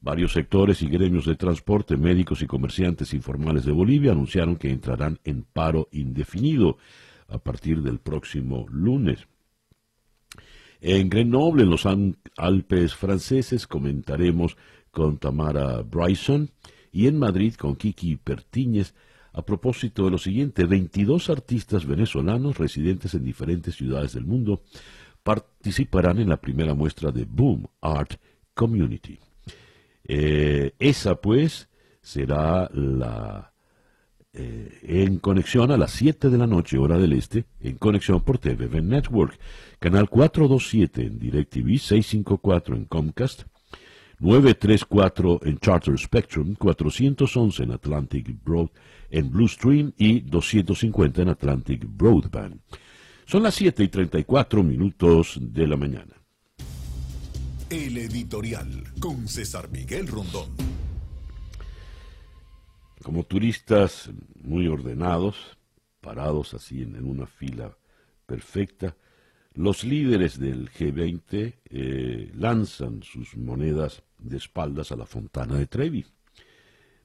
[0.00, 5.20] Varios sectores y gremios de transporte, médicos y comerciantes informales de Bolivia anunciaron que entrarán
[5.22, 6.78] en paro indefinido
[7.28, 9.28] a partir del próximo lunes.
[10.80, 11.86] En Grenoble, en los
[12.36, 14.56] Alpes franceses, comentaremos
[14.90, 16.50] con Tamara Bryson
[16.90, 18.96] y en Madrid con Kiki Pertíñez
[19.38, 24.62] a propósito de lo siguiente, 22 artistas venezolanos residentes en diferentes ciudades del mundo
[25.22, 28.14] participarán en la primera muestra de Boom Art
[28.52, 29.16] Community.
[30.02, 31.68] Eh, esa pues
[32.02, 33.52] será la
[34.32, 38.38] eh, en conexión a las 7 de la noche, hora del este, en conexión por
[38.38, 39.38] TVV Network,
[39.78, 43.44] canal 427 en DirecTV, 654 en Comcast,
[44.18, 48.70] 934 en Charter Spectrum, 411 en Atlantic Broad,
[49.10, 52.60] en Blue Stream y 250 en Atlantic Broadband.
[53.26, 56.14] Son las 7 y 34 minutos de la mañana.
[57.70, 60.48] El editorial con César Miguel Rondón.
[63.02, 64.10] como turistas
[64.42, 65.36] muy ordenados,
[66.00, 67.76] parados así en, en una fila
[68.26, 68.96] perfecta,
[69.58, 76.06] los líderes del G20 eh, lanzan sus monedas de espaldas a la fontana de Trevi.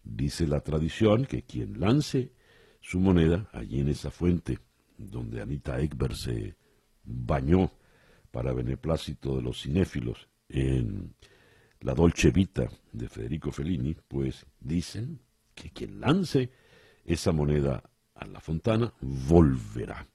[0.04, 2.34] Dice la tradición que quien lance
[2.82, 4.60] su moneda allí en esa fuente,
[4.98, 6.56] donde Anita Ekberg se
[7.04, 7.72] bañó
[8.32, 11.16] para beneplácito de los cinéfilos en
[11.80, 15.20] la Dolce Vita de Federico Fellini, pues dicen
[15.56, 16.50] que quien lance
[17.06, 17.84] esa moneda
[18.16, 20.08] a la fontana volverá.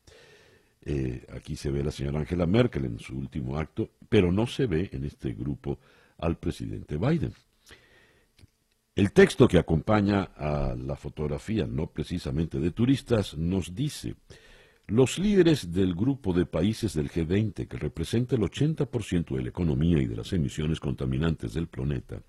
[0.82, 4.46] Eh, aquí se ve a la señora Angela Merkel en su último acto, pero no
[4.46, 5.78] se ve en este grupo
[6.18, 7.32] al presidente Biden.
[8.98, 14.16] El texto que acompaña a la fotografía, no precisamente de turistas, nos dice,
[14.88, 20.02] los líderes del grupo de países del G20, que representa el 80% de la economía
[20.02, 22.22] y de las emisiones contaminantes del planeta,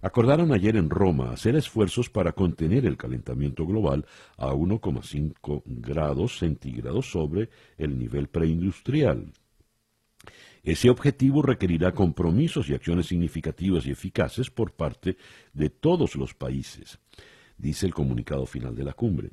[0.00, 4.06] acordaron ayer en Roma hacer esfuerzos para contener el calentamiento global
[4.38, 9.30] a 1,5 grados centígrados sobre el nivel preindustrial.
[10.62, 15.16] Ese objetivo requerirá compromisos y acciones significativas y eficaces por parte
[15.52, 16.98] de todos los países,
[17.56, 19.30] dice el comunicado final de la cumbre.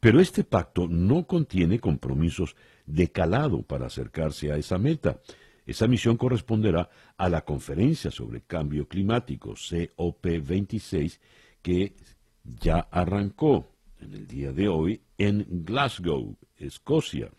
[0.00, 5.20] Pero este pacto no contiene compromisos de calado para acercarse a esa meta.
[5.64, 11.20] Esa misión corresponderá a la Conferencia sobre Cambio Climático, COP26,
[11.62, 11.96] que
[12.44, 17.30] ya arrancó en el día de hoy en Glasgow, Escocia.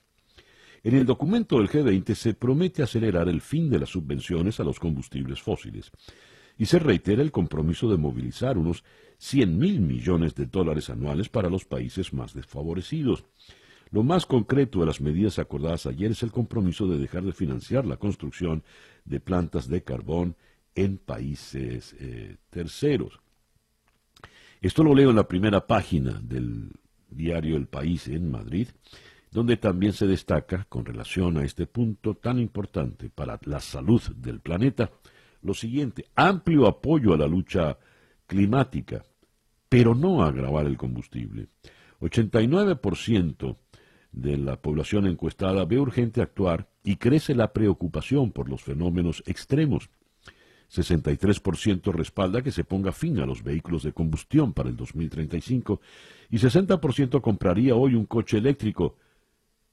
[0.86, 4.80] En el documento del G20 se promete acelerar el fin de las subvenciones a los
[4.80, 5.92] combustibles fósiles
[6.60, 8.84] y se reitera el compromiso de movilizar unos
[9.18, 13.26] 100 mil millones de dólares anuales para los países más desfavorecidos.
[13.90, 17.88] Lo más concreto de las medidas acordadas ayer es el compromiso de dejar de financiar
[17.88, 18.64] la construcción
[19.06, 20.36] de plantas de carbón
[20.76, 23.22] en países eh, terceros.
[24.62, 26.70] Esto lo leo en la primera página del
[27.10, 28.68] diario El País en Madrid,
[29.36, 34.40] donde también se destaca, con relación a este punto tan importante para la salud del
[34.40, 34.90] planeta,
[35.42, 37.78] lo siguiente, amplio apoyo a la lucha
[38.28, 39.04] climática,
[39.68, 41.50] pero no a agravar el combustible.
[42.00, 43.58] 89%
[44.14, 49.90] de la población encuestada ve urgente actuar y crece la preocupación por los fenómenos extremos.
[50.74, 55.82] 63% respalda que se ponga fin a los vehículos de combustión para el 2035
[56.30, 58.96] y 60% compraría hoy un coche eléctrico,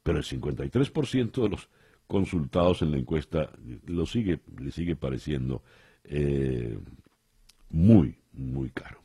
[0.03, 1.69] pero el 53% de los
[2.07, 3.51] consultados en la encuesta
[3.87, 5.63] lo sigue, le sigue pareciendo
[6.05, 6.79] eh,
[7.71, 9.01] muy, muy caro.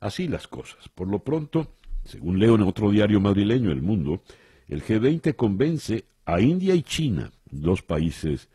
[0.00, 0.88] Así las cosas.
[0.88, 4.22] Por lo pronto, según leo en otro diario madrileño, El Mundo,
[4.68, 8.48] el G20 convence a India y China, dos países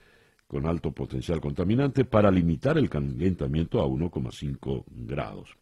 [0.48, 5.58] con alto potencial contaminante, para limitar el calentamiento a 1,5 grados.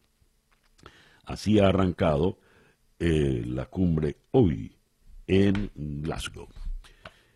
[1.24, 2.38] Así ha arrancado
[2.98, 4.76] eh, la cumbre hoy
[5.32, 6.46] en Glasgow.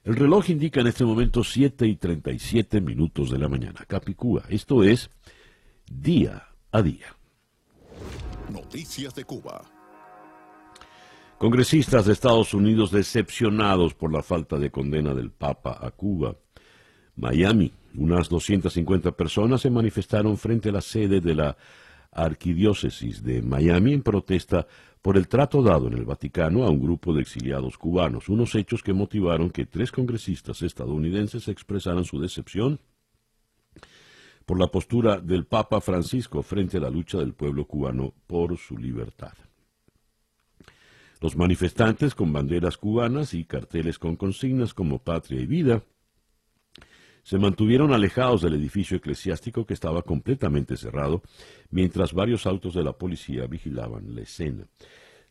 [0.05, 3.85] El reloj indica en este momento 7 y 37 minutos de la mañana.
[3.89, 5.11] Capicúa, esto es
[5.91, 7.17] día a día.
[8.53, 9.63] Noticias de Cuba.
[11.39, 16.37] Congresistas de Estados Unidos decepcionados por la falta de condena del Papa a Cuba.
[17.17, 21.57] Miami, unas 250 personas se manifestaron frente a la sede de la
[22.13, 24.67] Arquidiócesis de Miami en protesta
[25.07, 28.83] por el trato dado en el Vaticano a un grupo de exiliados cubanos, unos hechos
[28.83, 32.81] que motivaron que tres congresistas estadounidenses expresaran su decepción
[34.45, 38.77] por la postura del Papa Francisco frente a la lucha del pueblo cubano por su
[38.77, 39.35] libertad.
[41.21, 45.85] Los manifestantes con banderas cubanas y carteles con consignas como patria y vida
[47.27, 51.23] se mantuvieron alejados del edificio eclesiástico que estaba completamente cerrado,
[51.71, 54.65] mientras varios autos de la policía vigilaban la escena.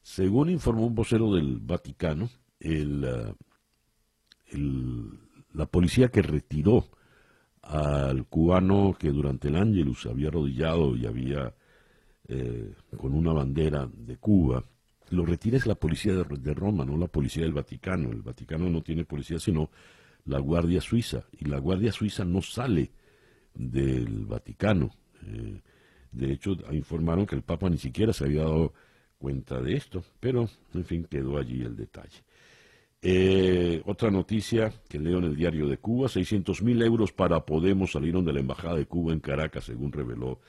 [0.01, 2.29] Según informó un vocero del Vaticano,
[2.65, 3.33] uh,
[5.53, 6.89] la policía que retiró
[7.61, 11.55] al cubano que durante el Ángelus había arrodillado y había
[12.27, 14.65] eh, con una bandera de Cuba,
[15.11, 18.11] lo retira es la policía de Roma, no la policía del Vaticano.
[18.11, 19.69] El Vaticano no tiene policía, sino
[20.25, 22.91] la Guardia Suiza, y la Guardia Suiza no sale
[23.53, 24.91] del Vaticano.
[25.25, 25.61] Eh,
[26.11, 28.73] de hecho, informaron que el Papa ni siquiera se había dado
[29.17, 32.23] cuenta de esto, pero en fin, quedó allí el detalle.
[33.01, 37.91] Eh, otra noticia que leo en el diario de Cuba, 600 mil euros para Podemos
[37.91, 40.39] salieron de la Embajada de Cuba en Caracas, según reveló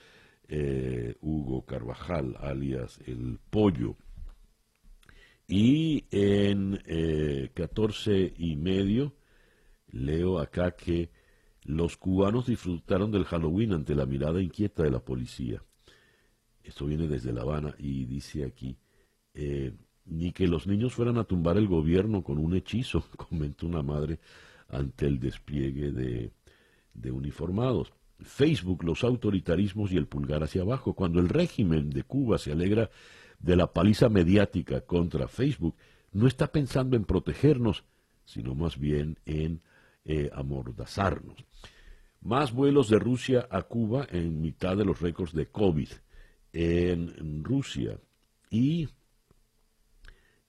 [0.48, 3.96] eh, Hugo Carvajal, alias El Pollo.
[5.46, 9.12] Y en eh, 14 y medio
[10.04, 11.10] leo acá que
[11.64, 15.62] los cubanos disfrutaron del Halloween ante la mirada inquieta de la policía.
[16.62, 18.76] Esto viene desde La Habana y dice aquí,
[19.34, 19.72] eh,
[20.04, 24.20] ni que los niños fueran a tumbar el gobierno con un hechizo, comentó una madre
[24.68, 26.32] ante el despliegue de,
[26.94, 27.92] de uniformados.
[28.18, 30.94] Facebook, los autoritarismos y el pulgar hacia abajo.
[30.94, 32.90] Cuando el régimen de Cuba se alegra
[33.38, 35.76] de la paliza mediática contra Facebook,
[36.12, 37.84] no está pensando en protegernos,
[38.24, 39.60] sino más bien en
[40.06, 41.44] eh, amordazarnos.
[42.20, 45.88] Más vuelos de Rusia a Cuba en mitad de los récords de COVID
[46.52, 47.98] en Rusia.
[48.50, 48.88] Y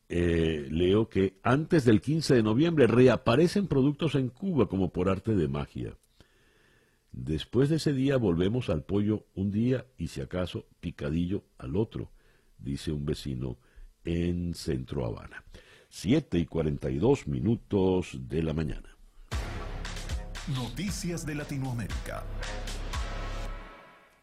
[0.09, 5.35] eh, leo que antes del 15 de noviembre reaparecen productos en Cuba como por arte
[5.35, 5.97] de magia.
[7.11, 12.11] Después de ese día volvemos al pollo un día y si acaso picadillo al otro,
[12.57, 13.57] dice un vecino
[14.05, 15.43] en Centro Habana.
[15.89, 18.96] Siete y 42 minutos de la mañana.
[20.55, 22.23] Noticias de Latinoamérica.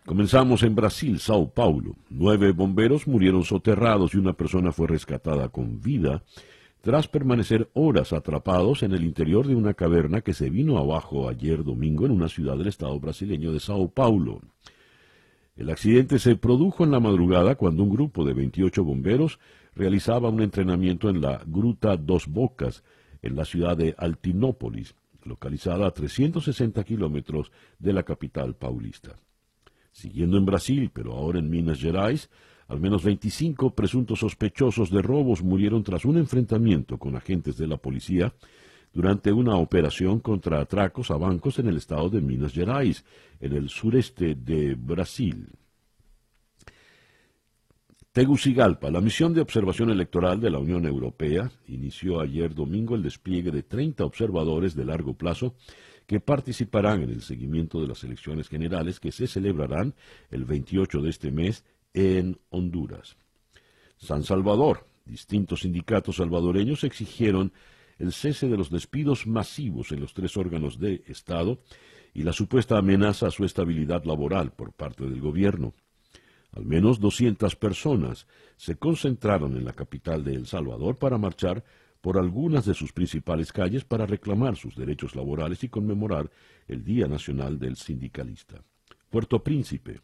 [0.07, 1.97] Comenzamos en Brasil, Sao Paulo.
[2.09, 6.23] Nueve bomberos murieron soterrados y una persona fue rescatada con vida
[6.81, 11.63] tras permanecer horas atrapados en el interior de una caverna que se vino abajo ayer
[11.63, 14.41] domingo en una ciudad del estado brasileño de Sao Paulo.
[15.57, 19.39] El accidente se produjo en la madrugada cuando un grupo de 28 bomberos
[19.75, 22.83] realizaba un entrenamiento en la Gruta Dos Bocas,
[23.21, 24.95] en la ciudad de Altinópolis,
[25.27, 29.17] localizada a 360 kilómetros de la capital paulista.
[29.93, 32.31] Siguiendo en Brasil, pero ahora en Minas Gerais,
[32.69, 37.77] al menos 25 presuntos sospechosos de robos murieron tras un enfrentamiento con agentes de la
[37.77, 38.35] policía
[38.93, 43.05] durante una operación contra atracos a bancos en el estado de Minas Gerais,
[43.41, 45.49] en el sureste de Brasil.
[48.15, 53.51] Tegucigalpa, la misión de observación electoral de la Unión Europea, inició ayer domingo el despliegue
[53.51, 55.57] de 30 observadores de largo plazo
[56.07, 59.97] que participarán en el seguimiento de las elecciones generales que se celebrarán
[60.31, 63.17] el 28 de este mes en Honduras.
[63.97, 67.53] San Salvador, distintos sindicatos salvadoreños exigieron
[67.99, 71.59] el cese de los despidos masivos en los tres órganos de Estado
[72.13, 75.75] y la supuesta amenaza a su estabilidad laboral por parte del gobierno.
[76.55, 78.27] Al menos 200 personas
[78.57, 81.65] se concentraron en la capital de El Salvador para marchar
[82.01, 86.31] por algunas de sus principales calles para reclamar sus derechos laborales y conmemorar
[86.69, 88.63] el Día Nacional del Sindicalista.
[89.11, 90.01] Puerto Príncipe.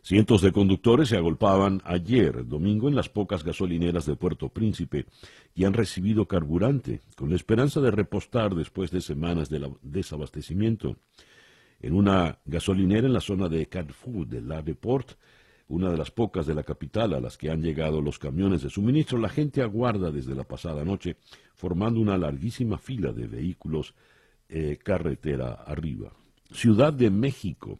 [0.00, 5.06] Cientos de conductores se agolpaban ayer, domingo, en las pocas gasolineras de Puerto Príncipe
[5.54, 10.96] y han recibido carburante, con la esperanza de repostar después de semanas de desabastecimiento.
[11.84, 15.18] En una gasolinera en la zona de Carrefour de la Deport,
[15.68, 18.70] una de las pocas de la capital a las que han llegado los camiones de
[18.70, 21.18] suministro, la gente aguarda desde la pasada noche,
[21.54, 23.92] formando una larguísima fila de vehículos
[24.48, 26.10] eh, carretera arriba.
[26.50, 27.78] Ciudad de México.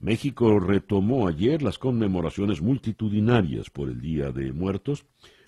[0.00, 5.06] México retomó ayer las conmemoraciones multitudinarias por el Día de Muertos,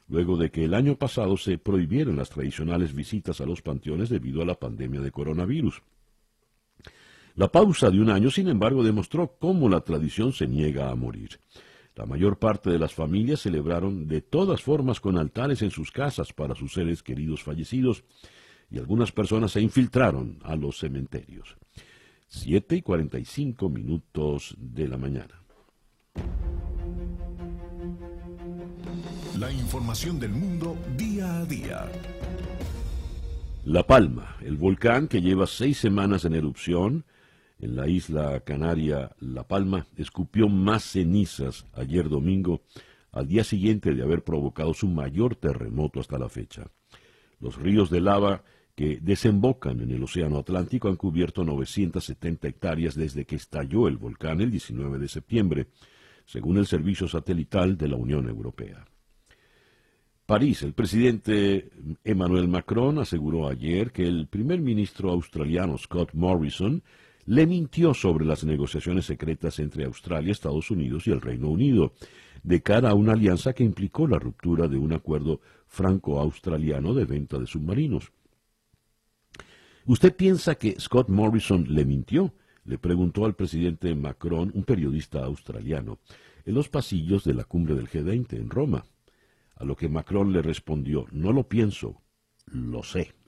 [0.08, 4.40] luego de que el año pasado se prohibieron las tradicionales visitas a los panteones debido
[4.40, 5.82] a la pandemia de coronavirus.
[7.40, 11.40] La pausa de un año, sin embargo, demostró cómo la tradición se niega a morir.
[11.96, 16.34] La mayor parte de las familias celebraron de todas formas con altares en sus casas
[16.34, 18.04] para sus seres queridos fallecidos
[18.70, 21.56] y algunas personas se infiltraron a los cementerios.
[22.28, 25.42] Siete y cuarenta y cinco minutos de la mañana.
[29.38, 31.90] La información del mundo día a día.
[33.64, 37.06] La Palma, el volcán que lleva seis semanas en erupción,
[37.60, 42.62] en la isla canaria La Palma, escupió más cenizas ayer domingo,
[43.12, 46.70] al día siguiente de haber provocado su mayor terremoto hasta la fecha.
[47.40, 48.44] Los ríos de lava
[48.74, 54.40] que desembocan en el Océano Atlántico han cubierto 970 hectáreas desde que estalló el volcán
[54.40, 55.66] el 19 de septiembre,
[56.24, 58.86] según el servicio satelital de la Unión Europea.
[60.24, 61.70] París, el presidente
[62.04, 66.84] Emmanuel Macron aseguró ayer que el primer ministro australiano Scott Morrison
[67.30, 71.92] le mintió sobre las negociaciones secretas entre Australia, Estados Unidos y el Reino Unido,
[72.42, 77.38] de cara a una alianza que implicó la ruptura de un acuerdo franco-australiano de venta
[77.38, 78.10] de submarinos.
[79.86, 82.34] ¿Usted piensa que Scott Morrison le mintió?
[82.64, 86.00] le preguntó al presidente Macron, un periodista australiano,
[86.44, 88.84] en los pasillos de la cumbre del G20 en Roma.
[89.54, 92.02] A lo que Macron le respondió, no lo pienso,
[92.46, 93.19] lo sé.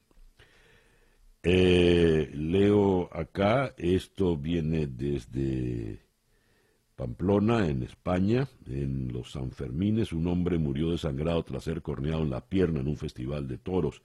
[1.44, 6.00] Eh, leo acá, esto viene desde
[6.94, 12.46] Pamplona, en España, en los Sanfermines, un hombre murió desangrado tras ser corneado en la
[12.46, 14.02] pierna en un festival de toros.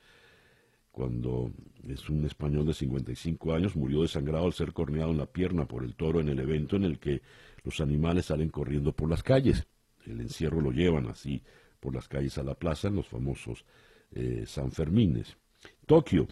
[0.92, 1.52] Cuando
[1.88, 5.84] es un español de 55 años, murió desangrado al ser corneado en la pierna por
[5.84, 7.22] el toro en el evento en el que
[7.64, 9.68] los animales salen corriendo por las calles.
[10.08, 11.44] El encierro lo llevan así
[11.80, 13.64] por las calles a la plaza en los famosos
[14.12, 15.38] eh, Sanfermines.
[15.86, 16.28] Tokio,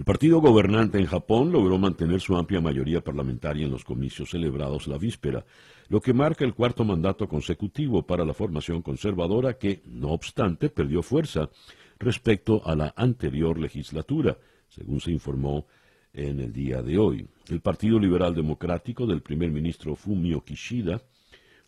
[0.00, 4.88] el partido gobernante en Japón logró mantener su amplia mayoría parlamentaria en los comicios celebrados
[4.88, 5.44] la víspera,
[5.90, 11.02] lo que marca el cuarto mandato consecutivo para la formación conservadora que, no obstante, perdió
[11.02, 11.50] fuerza
[11.98, 14.38] respecto a la anterior legislatura,
[14.70, 15.66] según se informó
[16.14, 17.28] en el día de hoy.
[17.50, 21.02] El Partido Liberal Democrático del primer ministro Fumio Kishida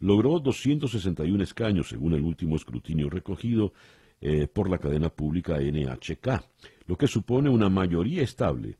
[0.00, 3.74] logró 261 escaños, según el último escrutinio recogido
[4.22, 6.28] eh, por la cadena pública NHK
[6.86, 8.78] lo que supone una mayoría estable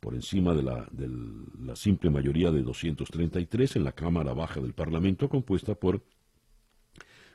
[0.00, 5.76] por encima de la, simple mayoría de 233 en la Cámara Baja del Parlamento, compuesta
[5.76, 6.02] por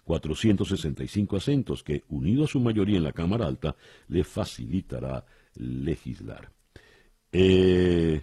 [0.03, 3.77] 465 acentos, que, unido a su mayoría en la Cámara Alta,
[4.09, 5.25] le facilitará
[5.55, 6.51] legislar.
[7.31, 8.21] Eh,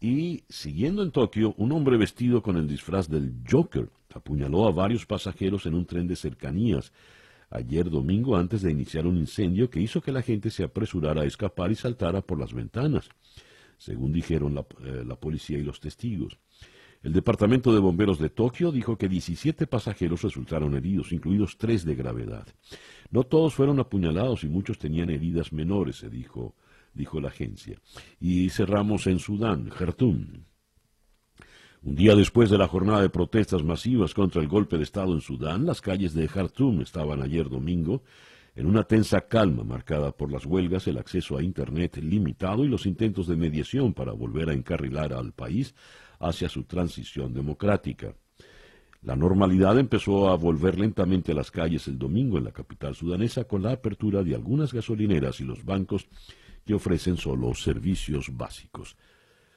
[0.00, 5.06] y siguiendo en Tokio, un hombre vestido con el disfraz del Joker apuñaló a varios
[5.06, 6.92] pasajeros en un tren de cercanías
[7.50, 11.26] ayer domingo antes de iniciar un incendio que hizo que la gente se apresurara a
[11.26, 13.08] escapar y saltara por las ventanas,
[13.76, 16.38] según dijeron la, eh, policía y los testigos.
[17.02, 21.94] El Departamento de Bomberos de Tokio dijo que 17 pasajeros resultaron heridos, incluidos tres de
[21.94, 22.46] gravedad.
[23.10, 26.54] No todos fueron apuñalados y muchos tenían heridas menores, se dijo,
[26.92, 27.80] dijo la agencia.
[28.20, 30.44] Y cerramos en Sudán, Khartoum.
[31.82, 35.22] Un día después de la jornada de protestas masivas contra el golpe de Estado en
[35.22, 38.02] Sudán, las calles de Khartoum estaban ayer domingo
[38.54, 42.84] En una tensa calma marcada por las huelgas, el acceso a Internet limitado y los
[42.84, 45.74] intentos de mediación para volver a encarrilar al país
[46.18, 48.14] hacia su transición democrática.
[49.02, 53.44] La normalidad empezó a volver lentamente a las calles el domingo en la capital sudanesa
[53.44, 56.08] con la apertura de algunas gasolineras y los bancos
[56.66, 58.96] que ofrecen solo servicios básicos.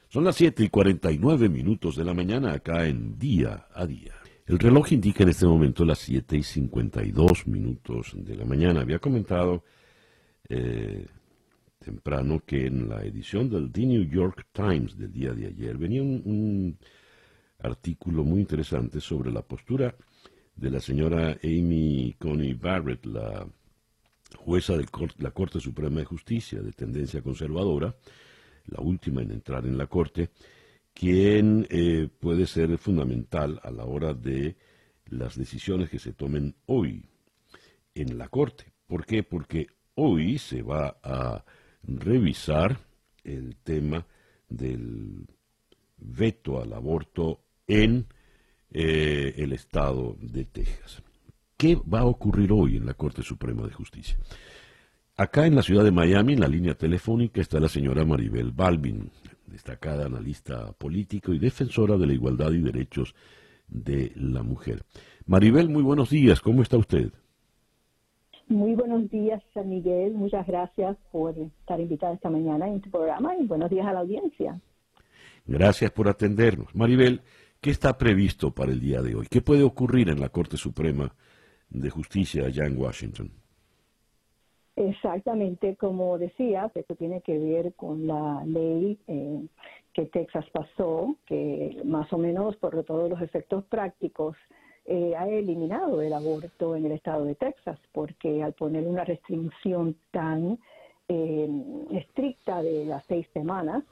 [0.08, 4.14] Son las 7 y 49 minutos de la mañana acá en Día a Día.
[4.46, 8.82] El reloj indica en este momento las 7 y 52 minutos de la mañana.
[8.82, 9.64] Había comentado
[10.48, 11.06] eh,
[11.78, 16.02] temprano que en la edición del The New York Times del día de ayer venía
[16.02, 16.78] un,
[17.60, 19.94] artículo muy interesante sobre la postura
[20.54, 23.46] de la señora Amy Coney Barrett, la
[24.36, 24.86] jueza de
[25.18, 27.96] la Corte Suprema de Justicia de tendencia conservadora,
[28.66, 30.30] la última en entrar en la Corte,
[30.92, 34.56] quien eh, puede ser fundamental a la hora de
[35.06, 37.04] las decisiones que se tomen hoy
[37.94, 38.72] en la Corte.
[38.86, 39.22] ¿Por qué?
[39.22, 41.44] Porque hoy se va a
[41.82, 42.78] revisar
[43.22, 44.06] el tema
[44.48, 45.26] del
[45.96, 48.06] veto al aborto en
[48.70, 51.02] eh, el estado de Texas.
[51.56, 54.16] ¿Qué va a ocurrir hoy en la Corte Suprema de Justicia?
[55.16, 59.12] Acá en la ciudad de Miami, en la línea telefónica, está la señora Maribel Balvin,
[59.46, 63.14] destacada analista político y defensora de la igualdad y derechos
[63.68, 64.82] de la mujer.
[65.26, 67.12] Maribel, muy buenos días, ¿cómo está usted?
[68.48, 70.14] Muy buenos días, San Miguel.
[70.14, 74.00] Muchas gracias por estar invitada esta mañana en tu programa y buenos días a la
[74.00, 74.60] audiencia.
[75.46, 76.74] Gracias por atendernos.
[76.74, 77.22] Maribel,
[77.60, 79.28] ¿qué está previsto para el día de hoy?
[79.30, 81.14] ¿Qué puede ocurrir en la Corte Suprema
[81.70, 83.43] de Justicia allá en Washington?
[84.76, 89.46] Exactamente, como decía, esto tiene que ver con la ley eh,
[89.92, 94.36] que Texas pasó, que más o menos por todos los efectos prácticos
[94.86, 99.96] eh, ha eliminado el aborto en el estado de Texas, porque al poner una restricción
[100.10, 100.58] tan
[101.08, 101.48] eh,
[101.92, 103.84] estricta de las seis semanas,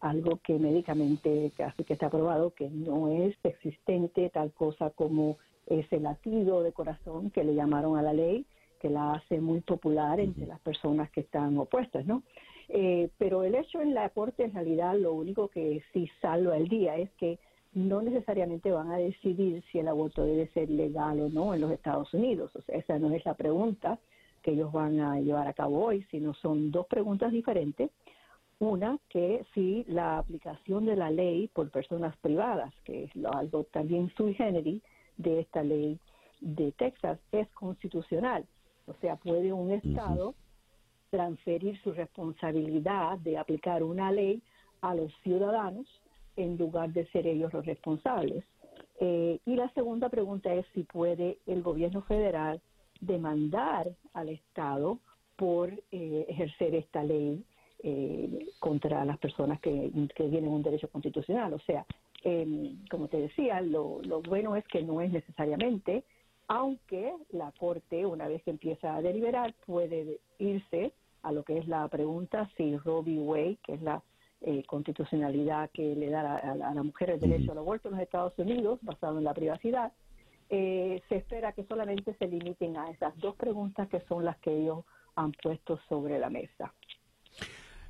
[0.00, 5.98] algo que médicamente casi que está probado que no es existente, tal cosa como ese
[5.98, 8.46] latido de corazón que le llamaron a la ley,
[8.78, 12.22] que la hace muy popular entre las personas que están opuestas, ¿no?
[12.68, 16.68] Eh, pero el hecho en la Corte, en realidad, lo único que sí salva el
[16.68, 17.38] día es que
[17.72, 21.70] no necesariamente van a decidir si el aborto debe ser legal o no en los
[21.70, 22.50] Estados Unidos.
[22.54, 23.98] O sea, esa no es la pregunta
[24.42, 27.90] que ellos van a llevar a cabo hoy, sino son dos preguntas diferentes.
[28.58, 34.10] Una, que si la aplicación de la ley por personas privadas, que es algo también
[34.16, 34.82] sui generis
[35.16, 35.98] de esta ley
[36.40, 38.46] de Texas, es constitucional.
[38.88, 40.34] O sea, puede un Estado
[41.10, 44.42] transferir su responsabilidad de aplicar una ley
[44.80, 45.86] a los ciudadanos
[46.36, 48.44] en lugar de ser ellos los responsables.
[49.00, 52.60] Eh, y la segunda pregunta es si puede el gobierno federal
[53.00, 54.98] demandar al Estado
[55.36, 57.44] por eh, ejercer esta ley
[57.84, 61.54] eh, contra las personas que, que, tienen un derecho constitucional.
[61.54, 61.86] O sea,
[62.24, 66.02] em, como te decía, lo, lo bueno es que no es necesariamente
[66.48, 70.92] aunque la Corte, una vez que empieza a deliberar, puede irse
[71.22, 73.18] a lo que es la pregunta si v.
[73.18, 74.02] Wade, que es la
[74.40, 78.32] eh, constitucionalidad que le da a, la mujer el derecho al aborto en los Estados
[78.38, 79.92] Unidos, basado en la privacidad,
[80.48, 84.56] eh, se espera que solamente se limiten a esas dos preguntas que son las que
[84.56, 84.84] ellos
[85.16, 86.72] han puesto sobre la mesa.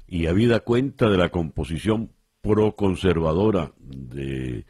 [0.08, 4.64] Y habida cuenta de la composición pro-conservadora de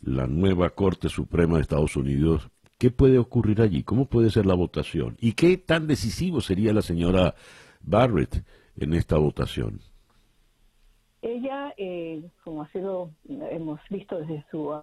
[0.00, 2.48] la nueva Corte Suprema de Estados Unidos,
[2.78, 3.82] ¿Qué puede ocurrir allí?
[3.82, 5.16] ¿Cómo puede ser la votación?
[5.18, 7.34] ¿Y qué tan decisivo sería la señora
[7.80, 8.44] Barrett
[8.76, 9.80] en esta votación?
[11.22, 14.78] Ella, eh, como ha sido, hemos visto desde su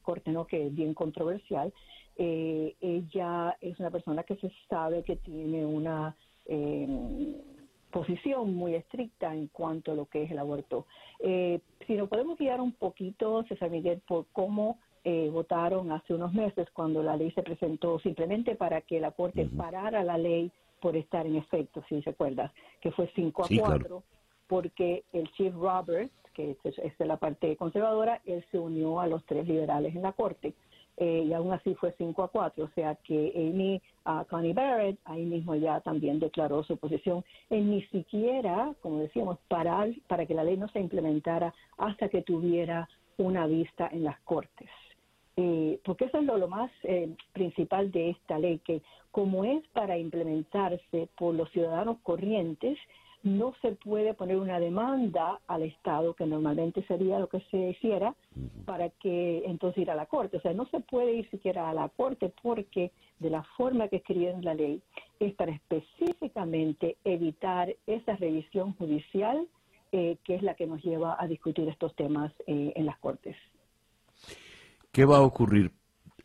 [0.00, 0.46] corte, ¿no?
[0.46, 1.74] que es bien controversial,
[2.16, 7.36] eh, ella es una persona que se sabe que tiene una eh,
[7.90, 10.86] posición muy estricta en cuanto a lo que es el aborto.
[11.20, 16.68] si nos podemos guiar un poquito, César Miguel, por cómo eh, votaron hace unos meses
[16.72, 21.26] cuando la ley se presentó simplemente para que la Corte parara la ley por estar
[21.26, 24.02] en efecto, si se acuerdas, que fue 5 a 4,
[24.46, 29.24] porque el Chief Roberts, que es, de la parte conservadora, él se unió a los
[29.26, 30.54] tres liberales en la Corte.
[31.00, 34.98] Eh, y aún así fue 5 a 4, o sea que Amy uh, Connie Barrett
[35.04, 40.34] ahí mismo ya también declaró su posición en ni siquiera, como decíamos, parar para que
[40.34, 44.68] la ley no se implementara hasta que tuviera una vista en las Cortes.
[45.40, 48.82] Eh, porque eso es lo, más eh, principal de esta ley, que
[49.12, 52.76] como es para implementarse por los ciudadanos corrientes,
[53.22, 58.16] no se puede poner una demanda al Estado, que normalmente sería lo que se hiciera,
[58.64, 60.38] para que entonces ir a la Corte.
[60.38, 63.96] O sea, no se puede ir siquiera a la Corte porque de la forma que
[63.96, 64.82] escribieron la ley
[65.20, 69.46] es para específicamente evitar esa revisión judicial
[69.92, 73.36] eh, que es la que nos lleva a discutir estos temas eh, en las Cortes.
[74.92, 75.72] ¿Qué va a ocurrir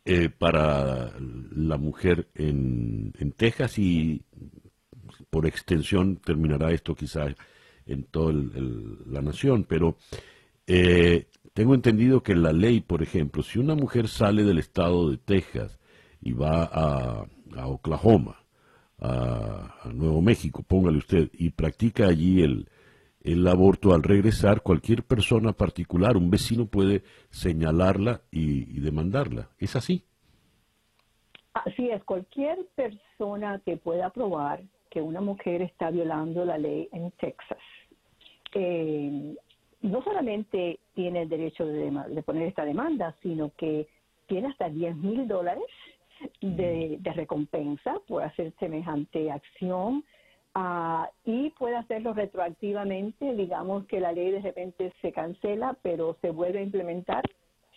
[0.04, 4.22] eh, para la mujer en, en Texas y
[5.30, 7.34] por extensión terminará esto quizás
[7.86, 9.96] en toda la nación, pero
[10.66, 15.18] eh, tengo entendido que la ley, por ejemplo, si una mujer sale del estado de
[15.18, 15.78] Texas
[16.20, 17.26] y va a,
[17.66, 18.44] Oklahoma,
[18.98, 22.68] a, Nuevo México, póngale usted, y practica allí el,
[23.24, 29.48] el aborto al regresar, cualquier persona particular, un vecino puede señalarla y, y demandarla.
[29.58, 30.04] ¿Es así?
[31.54, 34.60] Así es, cualquier persona que pueda probar
[34.90, 37.58] que una mujer está violando la ley en Texas,
[38.54, 39.34] eh,
[39.82, 43.88] no solamente tiene el derecho de, poner esta demanda, sino que
[44.26, 45.64] tiene hasta 10 mil dólares
[46.40, 50.04] de, recompensa por hacer semejante acción
[50.54, 56.30] ah, y puede hacerlo retroactivamente, digamos que la ley de repente se cancela, pero se
[56.30, 57.22] vuelve a implementar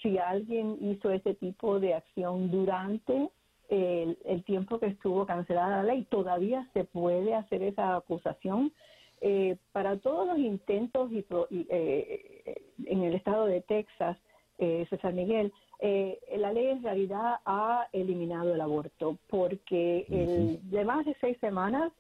[0.02, 3.30] si alguien hizo ese tipo de acción durante
[3.70, 8.72] el, tiempo que estuvo cancelada la ley, todavía se puede hacer esa acusación.
[9.20, 11.26] Eh, para todos los intentos y,
[11.70, 14.18] eh, en el estado de Texas,
[14.60, 21.06] eh, César Miguel, la ley en realidad ha eliminado el aborto porque el, de más
[21.06, 21.92] de seis semanas,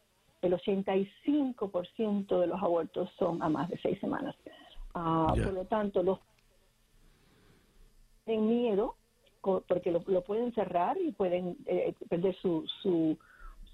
[0.41, 4.35] el 85% de los abortos son a más de seis semanas.
[4.93, 6.19] Ah, por lo tanto, los
[8.25, 8.95] tienen miedo
[9.67, 13.17] porque lo, pueden cerrar y pueden eh, perder su, su,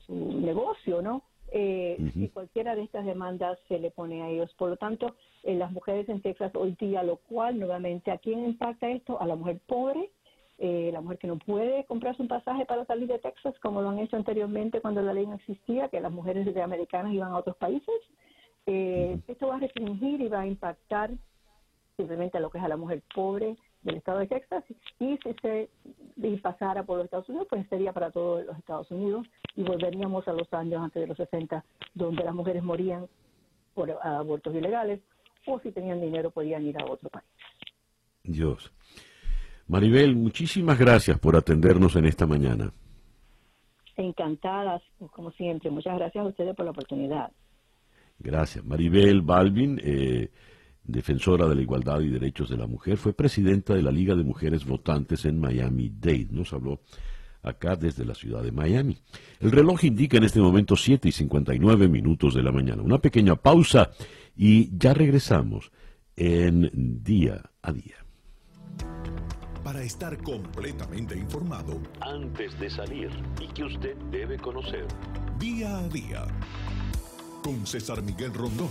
[0.09, 1.23] negocio, ¿no?
[1.51, 4.53] Eh, Si cualquiera de estas demandas se le pone a ellos.
[4.57, 8.43] Por lo tanto, eh, las mujeres en Texas hoy día, lo cual nuevamente, ¿a quién
[8.43, 9.19] impacta esto?
[9.21, 10.11] A la mujer pobre,
[10.57, 13.89] eh, la mujer que no puede comprarse un pasaje para salir de Texas, como lo
[13.89, 17.37] han hecho anteriormente cuando la ley no existía, que las mujeres de americanas iban a
[17.37, 17.95] otros países.
[18.65, 21.11] Esto va a restringir y va a impactar
[21.97, 24.63] simplemente a lo que es a la mujer pobre, del estado de Texas
[24.99, 25.69] y si se
[26.41, 30.33] pasara por los Estados Unidos, pues sería para todos los Estados Unidos y volveríamos a
[30.33, 33.07] los años antes de los 60, donde las mujeres morían
[33.73, 35.01] por abortos ilegales
[35.45, 37.27] o si tenían dinero podían ir a otro país.
[38.23, 38.71] Dios.
[39.67, 42.71] Maribel, muchísimas gracias por atendernos en esta mañana.
[43.95, 45.69] Encantadas, como siempre.
[45.69, 47.31] Muchas gracias a ustedes por la oportunidad.
[48.19, 48.63] Gracias.
[48.65, 49.79] Maribel Balvin.
[49.83, 50.29] Eh,
[50.83, 54.23] defensora de la igualdad y derechos de la mujer, fue presidenta de la Liga de
[54.23, 56.27] Mujeres Votantes en Miami-Dade.
[56.31, 56.81] Nos habló
[57.41, 58.97] acá desde la ciudad de Miami.
[59.39, 62.81] El reloj indica en este momento 7 y 59 minutos de la mañana.
[62.81, 63.91] Una pequeña pausa
[64.35, 65.71] y ya regresamos
[66.15, 67.95] en día a día.
[69.63, 73.09] Para estar completamente informado, antes de salir
[73.39, 74.85] y que usted debe conocer.
[75.39, 76.27] Día a día.
[77.41, 78.67] Con César Miguel Rondón.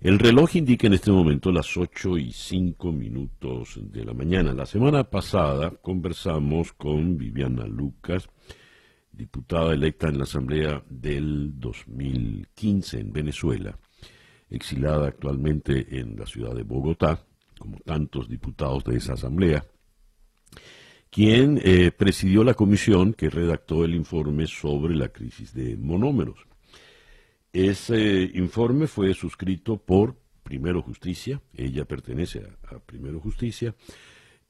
[0.00, 4.52] El reloj indica en este momento las 8 y 5 minutos de la mañana.
[4.52, 8.28] La semana pasada conversamos con Viviana Lucas,
[9.12, 13.78] diputada electa en la Asamblea del 2015 en Venezuela,
[14.54, 17.24] exilada actualmente en la ciudad de Bogotá,
[17.58, 19.64] como tantos diputados de esa Asamblea,
[21.10, 26.38] quien eh, presidió la comisión que redactó el informe sobre la crisis de monómeros.
[27.52, 33.74] Ese informe fue suscrito por Primero Justicia, ella pertenece a, Primero Justicia,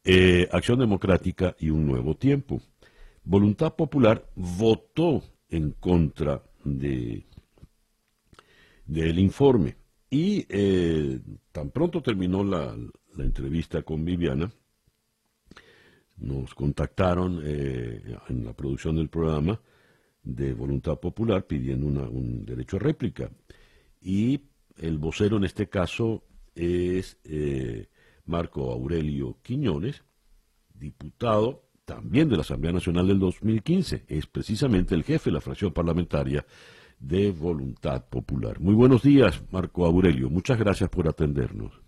[0.03, 2.61] eh, Acción Democrática y Un Nuevo Tiempo.
[3.23, 7.25] Voluntad Popular votó en contra de
[8.87, 9.77] del informe
[10.11, 11.21] y eh,
[11.53, 12.77] tan pronto terminó la,
[13.19, 14.51] entrevista con Viviana,
[16.17, 19.61] nos contactaron eh, en la producción del programa
[20.23, 23.31] de voluntad popular pidiendo un derecho a réplica.
[24.01, 24.41] Y
[24.79, 26.25] el vocero en este caso
[26.55, 27.89] es eh,
[28.27, 30.03] Marco Aurelio Quiñones,
[30.73, 34.05] diputado también de la Asamblea Nacional del 2015.
[34.09, 36.45] Es precisamente el jefe de la fracción parlamentaria
[37.07, 38.61] de Voluntad Popular.
[38.61, 40.31] Muy buenos días, Marco Aurelio.
[40.31, 41.81] Muchas gracias por atendernos.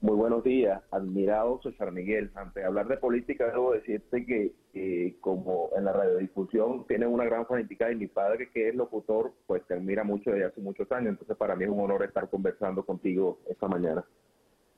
[0.00, 2.30] Muy buenos días, admirado César Miguel.
[2.34, 7.90] Ante hablar de política, debo decirte que como en la radiodifusión tiene una gran fanática
[7.90, 11.10] y mi padre, que es locutor, pues te admira mucho desde hace muchos años.
[11.10, 14.04] Entonces, para mí es un honor estar conversando contigo esta mañana.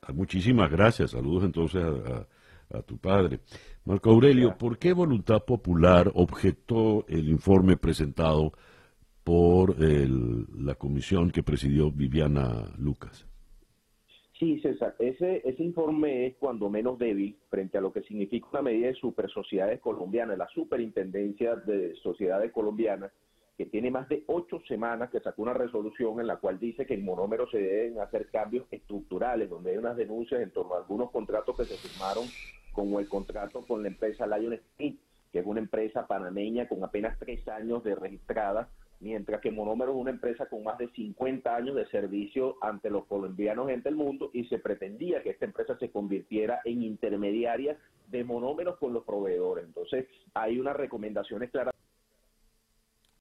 [0.02, 1.10] Ah, muchísimas gracias.
[1.10, 1.82] Saludos entonces
[2.70, 3.40] a tu padre.
[3.84, 8.52] Marco Aurelio, ¿por qué Voluntad Popular objetó el informe presentado
[9.26, 13.26] por la comisión que presidió Viviana Lucas?
[14.38, 18.62] Sí, César, ese, ese informe es cuando menos débil frente a lo que significa una
[18.62, 23.10] medida de super sociedades colombianas, la superintendencia de sociedades colombianas,
[23.58, 26.94] que tiene más de ocho semanas que sacó una resolución en la cual dice que
[26.94, 31.10] en monómero se deben hacer cambios estructurales, donde hay unas denuncias en torno a algunos
[31.10, 32.26] contratos que se firmaron,
[32.72, 35.00] como el contrato con la empresa Lion Smith,
[35.32, 38.68] que es una empresa panameña con apenas tres años de registrada,
[39.00, 43.06] mientras que Monómero es una empresa con más de 50 años de servicio ante los
[43.06, 47.76] colombianos en el mundo y se pretendía que esta empresa se convirtiera en intermediaria
[48.08, 49.64] de monómeros con los proveedores.
[49.64, 51.74] Entonces, hay unas recomendaciones claras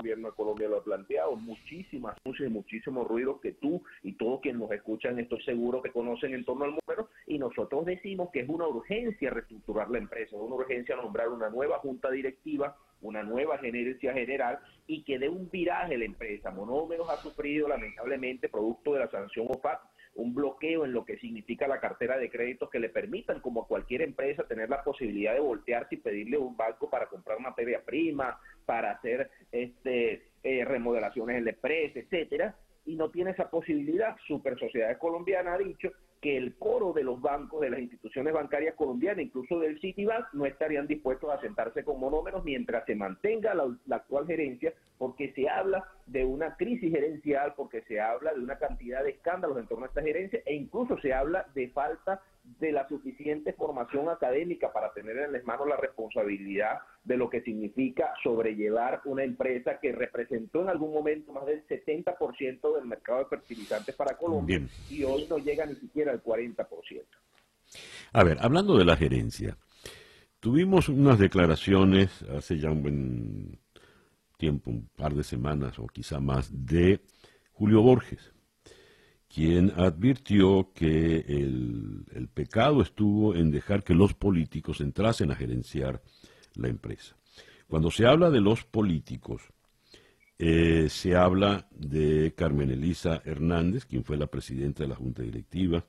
[0.05, 4.39] gobierno de Colombia lo ha planteado, muchísimas muchos y muchísimos ruidos que tú y todos
[4.41, 8.41] quienes nos escuchan estoy seguro que conocen en torno al número y nosotros decimos que
[8.41, 13.23] es una urgencia reestructurar la empresa, es una urgencia nombrar una nueva junta directiva, una
[13.23, 16.51] nueva gerencia general y que dé un viraje la empresa.
[16.51, 19.79] Monómeros ha sufrido lamentablemente producto de la sanción OFAC
[20.15, 23.67] un bloqueo en lo que significa la cartera de créditos que le permitan, como a
[23.67, 27.83] cualquier empresa, tener la posibilidad de voltearse y pedirle a un banco para comprar materia
[27.83, 34.15] prima, para hacer este eh, remodelaciones en la empresa, etcétera, y no tiene esa posibilidad.
[34.25, 35.91] Super Sociedades Colombiana ha dicho
[36.21, 40.45] que el coro de los bancos, de las instituciones bancarias colombianas, incluso del Citibank, no
[40.45, 45.87] estarían dispuestos a sentarse con monómeros mientras se mantenga la, actual gerencia, porque se habla
[46.05, 49.89] de una crisis gerencial, porque se habla de una cantidad de escándalos en torno a
[49.89, 52.21] esta gerencia, e incluso se habla de falta
[52.59, 57.41] de la suficiente formación académica para tener en las manos la responsabilidad de lo que
[57.41, 63.25] significa sobrellevar una empresa que representó en algún momento más del 70% del mercado de
[63.25, 66.67] fertilizantes para Colombia y hoy no llega ni siquiera al 40%.
[68.13, 69.57] A ver, hablando de la gerencia,
[70.39, 73.59] tuvimos unas declaraciones hace ya un buen
[74.37, 77.01] tiempo, un par de semanas o quizá más, de
[77.53, 78.34] Julio Borges
[79.35, 86.01] quien advirtió que el, pecado estuvo en dejar que los políticos entrasen a gerenciar
[86.53, 87.17] la empresa.
[87.67, 89.41] Cuando se habla de los políticos,
[90.39, 95.85] eh, se habla de Carmen Elisa Hernández, quien fue la presidenta de la Junta Directiva,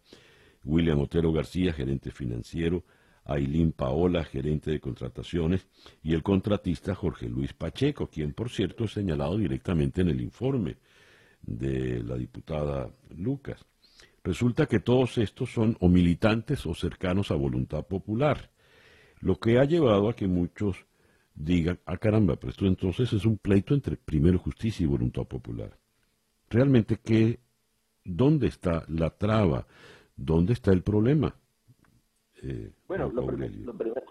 [0.64, 2.82] William Otero García, gerente financiero,
[3.24, 5.68] Ailín Paola, gerente de contrataciones,
[6.02, 10.78] y el contratista Jorge Luis Pacheco, quien por cierto es señalado directamente en el informe
[11.46, 13.64] de la diputada Lucas.
[14.22, 18.50] Resulta que todos estos son o militantes o cercanos a voluntad popular,
[19.20, 20.84] lo que ha llevado a que muchos
[21.34, 25.78] digan, ah caramba, pero esto entonces es un pleito entre primero justicia y voluntad popular.
[26.50, 27.38] Realmente, ¿qué,
[28.04, 29.66] ¿dónde está la traba?
[30.16, 31.34] ¿Dónde está el problema?
[32.42, 34.02] Eh, bueno, lo, primero,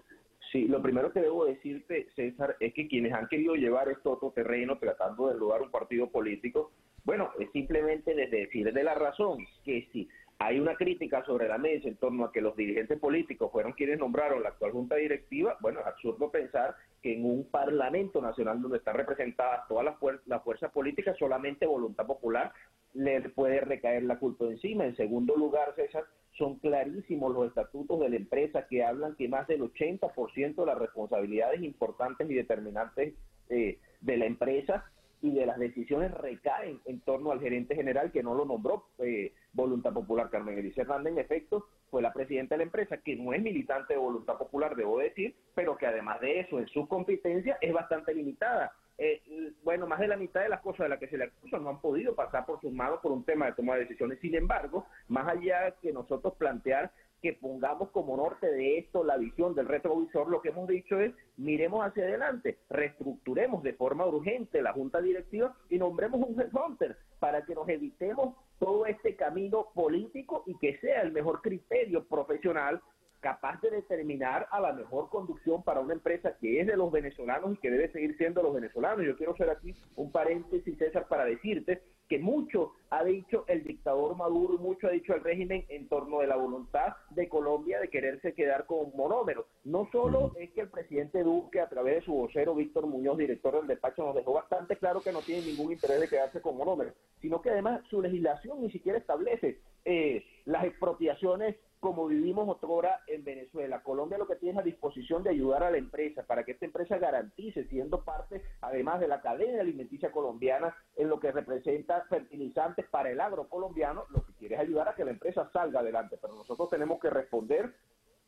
[0.51, 4.13] sí, lo primero que debo decirte, César, es que quienes han querido llevar esto a
[4.13, 6.71] otro terreno tratando de lograr un partido político,
[7.05, 11.57] bueno, es simplemente desde decir de la razón que si hay una crítica sobre la
[11.57, 15.57] mesa en torno a que los dirigentes políticos fueron quienes nombraron la actual junta directiva,
[15.61, 19.95] bueno, es absurdo pensar que en un parlamento nacional donde están representadas todas las,
[20.25, 22.51] las fuerzas políticas, solamente voluntad popular
[22.93, 24.85] le puede recaer la culpa encima.
[24.85, 26.03] En segundo lugar, César,
[26.37, 30.77] son clarísimos los estatutos de la empresa que hablan que más del 80% de las
[30.77, 33.13] responsabilidades importantes y determinantes
[33.49, 34.91] eh, de la empresa
[35.21, 39.33] y de las decisiones recaen en torno al gerente general que no lo nombró eh,
[39.53, 40.29] Voluntad Popular.
[40.29, 43.93] Carmen Elisa Hernández, en efecto, fue la presidenta de la empresa, que no es militante
[43.93, 48.13] de Voluntad Popular, debo decir, pero que además de eso, en su competencia, es bastante
[48.13, 48.73] limitada.
[48.97, 49.21] Eh,
[49.63, 51.69] bueno, más de la mitad de las cosas de las que se le acusa no
[51.69, 54.19] han podido pasar por sus manos por un tema de toma de decisiones.
[54.19, 56.91] Sin embargo, más allá que nosotros plantear
[57.25, 61.11] que pongamos como norte de esto la visión del retrovisor, lo que hemos dicho es
[61.37, 67.43] miremos hacia adelante, reestructuremos de forma urgente la junta directiva y nombremos un headhunter para
[67.43, 72.79] que nos evitemos todo este camino político y que sea el mejor criterio profesional
[73.21, 77.55] capaz de determinar a la mejor conducción para una empresa que es de los venezolanos
[77.55, 79.03] y que debe seguir siendo los venezolanos.
[79.03, 84.15] Yo quiero hacer aquí un paréntesis, César, para decirte que mucho ha dicho el dictador
[84.15, 87.89] Maduro y mucho ha dicho el régimen en torno de la voluntad de Colombia de
[87.89, 89.45] quererse quedar con monómeros.
[89.63, 93.55] No solo es que el presidente Duque, a través de su vocero Víctor Muñoz, director
[93.55, 96.93] del despacho, nos dejó bastante claro que no tiene ningún interés de quedarse con monómeros,
[97.21, 101.55] sino que además su legislación ni siquiera establece eh, las expropiaciones
[101.85, 103.83] como vivimos otrora en Venezuela.
[103.83, 106.65] Colombia lo que tiene es a disposición de ayudar a la empresa para que esta
[106.65, 112.87] empresa garantice, siendo parte además de la cadena alimenticia colombiana, en lo que representa fertilizantes
[112.89, 116.17] para el agro colombiano, lo que quiere es ayudar a que la empresa salga adelante.
[116.19, 117.75] Pero nosotros tenemos que responder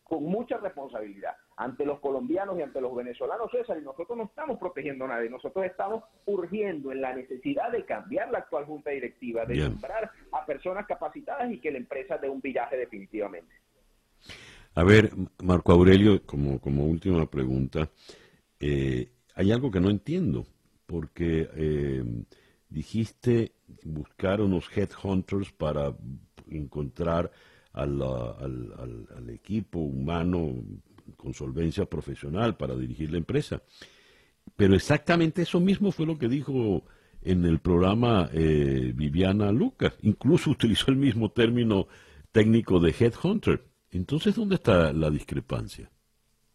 [0.08, 4.58] con mucha responsabilidad ante los colombianos y ante los venezolanos, César, y nosotros no estamos
[4.58, 9.46] protegiendo a nadie, nosotros estamos urgiendo en la necesidad de cambiar la actual junta directiva,
[9.46, 13.54] de nombrar a personas capacitadas y que la empresa dé un viraje definitivamente.
[14.76, 15.12] A ver,
[15.44, 17.90] Marco Aurelio, como, como última pregunta,
[18.60, 20.46] eh, hay algo que no entiendo,
[20.86, 22.04] porque eh,
[22.70, 23.52] dijiste
[23.84, 25.94] buscar unos headhunters para
[26.50, 27.32] encontrar
[27.78, 30.56] al, al, equipo humano
[31.16, 33.62] con solvencia profesional para dirigir la empresa.
[34.56, 36.84] Pero exactamente eso mismo fue lo que dijo
[37.22, 39.98] en el programa eh, Viviana Lucas.
[40.02, 41.88] Incluso utilizó el mismo término
[42.32, 43.64] técnico de headhunter.
[43.92, 45.90] Entonces, ¿dónde está la discrepancia?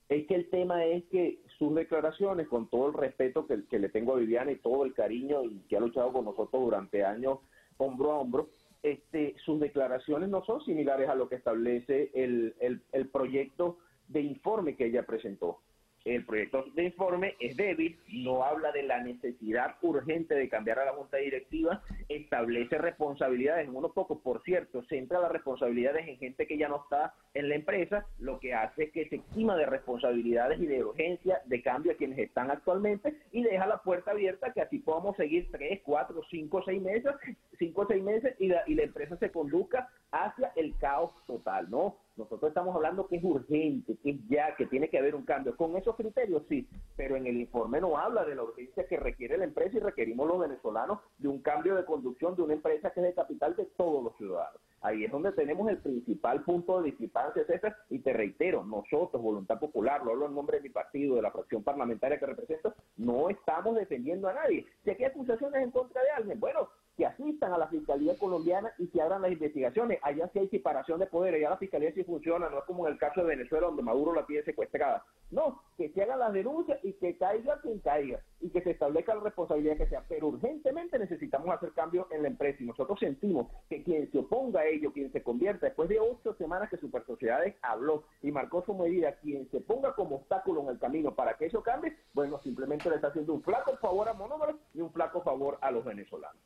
[0.08, 3.88] Es que el tema es que sus declaraciones, con todo el respeto que, que le
[3.88, 7.38] tengo a Viviana y todo el cariño y que ha luchado con nosotros durante años
[7.78, 8.50] hombro a hombro,
[8.83, 12.55] este, sus declaraciones no son similares a lo que establece el,
[12.93, 13.78] el proyecto
[14.09, 15.61] de informe que ella presentó.
[16.05, 20.84] El proyecto de informe es débil, no habla de la necesidad urgente de cambiar a
[20.84, 26.46] la junta directiva, establece responsabilidades en unos pocos, por cierto, centra las responsabilidades en gente
[26.46, 30.61] que ya no está en la empresa, lo que hace que se exima de responsabilidades
[30.61, 34.61] y de urgencia de cambio a quienes están actualmente y deja la puerta abierta que
[34.61, 37.12] así podamos seguir tres, cuatro, cinco, seis meses,
[37.59, 41.96] cinco seis meses y la, y la empresa se conduzca hacia el caos total, ¿no?
[42.16, 45.56] Nosotros estamos hablando que es urgente, que es ya, que tiene que haber un cambio.
[45.56, 49.38] Con esos criterios sí, pero en el informe no habla de la urgencia que requiere
[49.38, 53.00] la empresa y requerimos los venezolanos de un cambio de conducción de una empresa que
[53.00, 54.60] es de capital de todos los ciudadanos.
[54.82, 59.60] Ahí es donde tenemos el principal punto de discrepancia, César, y te reitero, nosotros, Voluntad
[59.60, 63.30] Popular, lo hablo en nombre de mi partido, de la fracción parlamentaria que represento, no
[63.30, 64.66] estamos defendiendo a nadie.
[64.82, 68.72] Si aquí hay acusaciones en contra de alguien, bueno, que asistan a la Fiscalía colombiana
[68.78, 69.99] y que abran las investigaciones.
[70.03, 72.93] Allá sí hay separación de poderes, allá la Fiscalía sí funciona, no es como en
[72.93, 75.05] el caso de Venezuela donde Maduro la tiene secuestrada.
[75.30, 79.14] No, que se hagan las denuncias y que caiga quien caiga y que se establezca
[79.14, 80.05] la responsabilidad que sea.
[80.09, 84.61] Pero urgentemente necesitamos hacer cambios en la empresa y nosotros sentimos que quien se oponga
[84.61, 88.62] a ello, quien se convierta, después de ocho semanas que Super Sociedades habló y marcó
[88.64, 92.38] su medida, quien se ponga como obstáculo en el camino para que eso cambie, bueno,
[92.43, 95.84] simplemente le está haciendo un flaco favor a Monómeros y un flaco favor a los
[95.84, 96.43] venezolanos.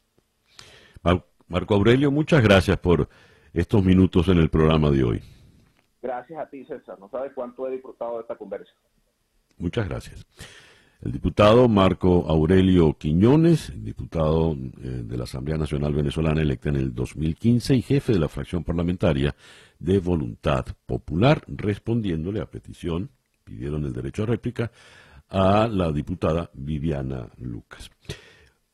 [1.49, 3.09] Marco Aurelio, muchas gracias por
[3.53, 5.23] estos minutos en el programa de hoy.
[6.03, 6.99] Gracias a ti, César.
[6.99, 8.73] No sabes cuánto he disfrutado de esta conversa.
[9.59, 10.27] Muchas gracias.
[11.03, 16.95] El diputado Marco Aurelio Quiñones, diputado eh, de la Asamblea Nacional Venezolana electa en el
[16.95, 19.35] 2015 y jefe de la fracción parlamentaria
[19.79, 23.11] de Voluntad Popular, respondiéndole a petición,
[23.45, 24.73] pidieron el derecho a réplica,
[25.29, 27.91] a la diputada Viviana Lucas.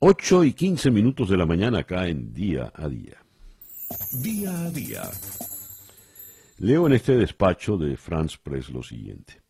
[0.04, 3.22] 8 y 15 minutos de la mañana acá en Día a Día.
[4.20, 5.02] Día a Día.
[6.58, 9.40] Leo en este despacho de France Press lo siguiente.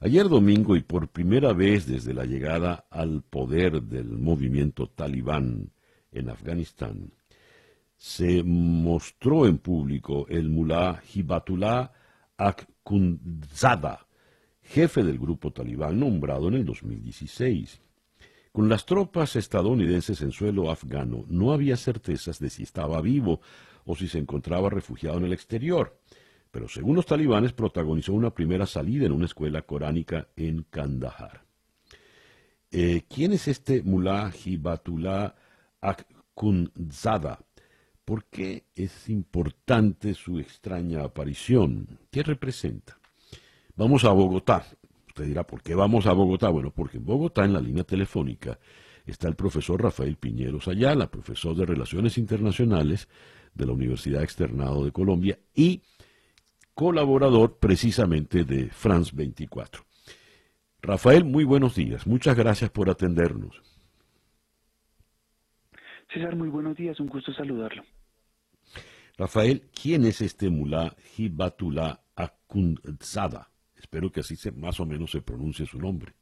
[0.00, 5.72] Ayer domingo y por primera vez desde la llegada al poder del movimiento talibán
[6.12, 7.14] en Afganistán,
[7.96, 11.92] se mostró en público el mulá Hibatullah
[12.36, 14.06] Akhundzada,
[14.60, 17.85] jefe del grupo talibán nombrado en el 2016.
[18.56, 23.42] Con las tropas estadounidenses en suelo afgano no había certezas de si estaba vivo
[23.84, 26.00] o si se encontraba refugiado en el exterior,
[26.50, 31.44] pero según los talibanes protagonizó una primera salida en una escuela coránica en Kandahar.
[32.70, 35.34] Eh, ¿Quién es este Mullah Hibatullah
[35.82, 37.40] Akhundzada?
[38.06, 41.98] ¿Por qué es importante su extraña aparición?
[42.10, 42.98] ¿Qué representa?
[43.74, 44.64] Vamos a Bogotá,
[45.16, 46.50] Usted dirá, ¿por qué vamos a Bogotá?
[46.50, 48.58] Bueno, porque en Bogotá, en la línea telefónica,
[49.06, 53.08] está el profesor Rafael Piñeros Ayala, profesor de Relaciones Internacionales
[53.54, 55.80] de la Universidad Externado de Colombia y
[56.74, 59.86] colaborador precisamente de France 24.
[60.82, 62.06] Rafael, muy buenos días.
[62.06, 63.62] Muchas gracias por atendernos.
[66.12, 67.00] César, muy buenos días.
[67.00, 67.82] Un gusto saludarlo.
[69.16, 73.55] Rafael, ¿quién es este mulá Hibatullah Akundzada?
[73.76, 76.12] Espero que así se, más o menos se pronuncie su nombre.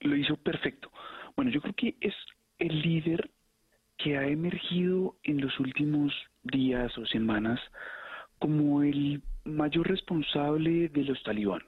[0.00, 0.90] Lo hizo perfecto.
[1.34, 2.14] Bueno, yo creo que es
[2.58, 3.30] el líder
[3.98, 6.12] que ha emergido en los últimos
[6.42, 7.60] días o semanas
[8.38, 11.62] como el mayor responsable de los talibán.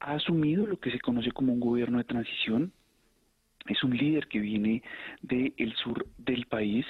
[0.00, 2.72] Ha asumido lo que se conoce como un gobierno de transición.
[3.66, 4.82] Es un líder que viene
[5.22, 6.86] del sur del país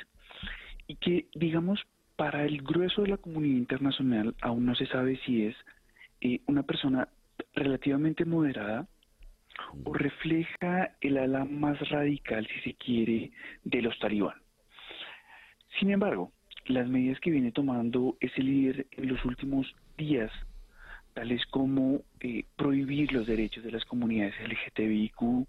[0.87, 1.81] y que, digamos,
[2.17, 5.57] para el grueso de la comunidad internacional aún no se sabe si es
[6.21, 7.09] eh, una persona
[7.55, 8.87] relativamente moderada
[9.85, 13.33] o refleja el ala más radical, si se quiere,
[13.65, 14.41] de los talibán.
[15.79, 16.33] Sin embargo,
[16.67, 20.31] las medidas que viene tomando ese líder en los últimos días,
[21.15, 25.47] tales como eh, prohibir los derechos de las comunidades LGTBIQ,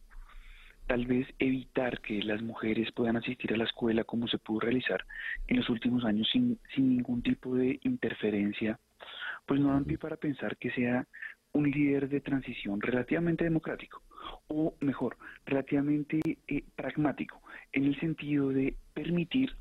[0.88, 5.06] tal vez evitar que las mujeres puedan asistir a la escuela como se pudo realizar
[5.48, 8.80] en los últimos años sin, sin ningún tipo de interferencia,
[9.46, 11.08] pues no dan pie para pensar que sea
[11.54, 14.02] un líder de transición relativamente democrático,
[14.48, 19.56] o mejor, relativamente eh, pragmático, en el sentido de permitir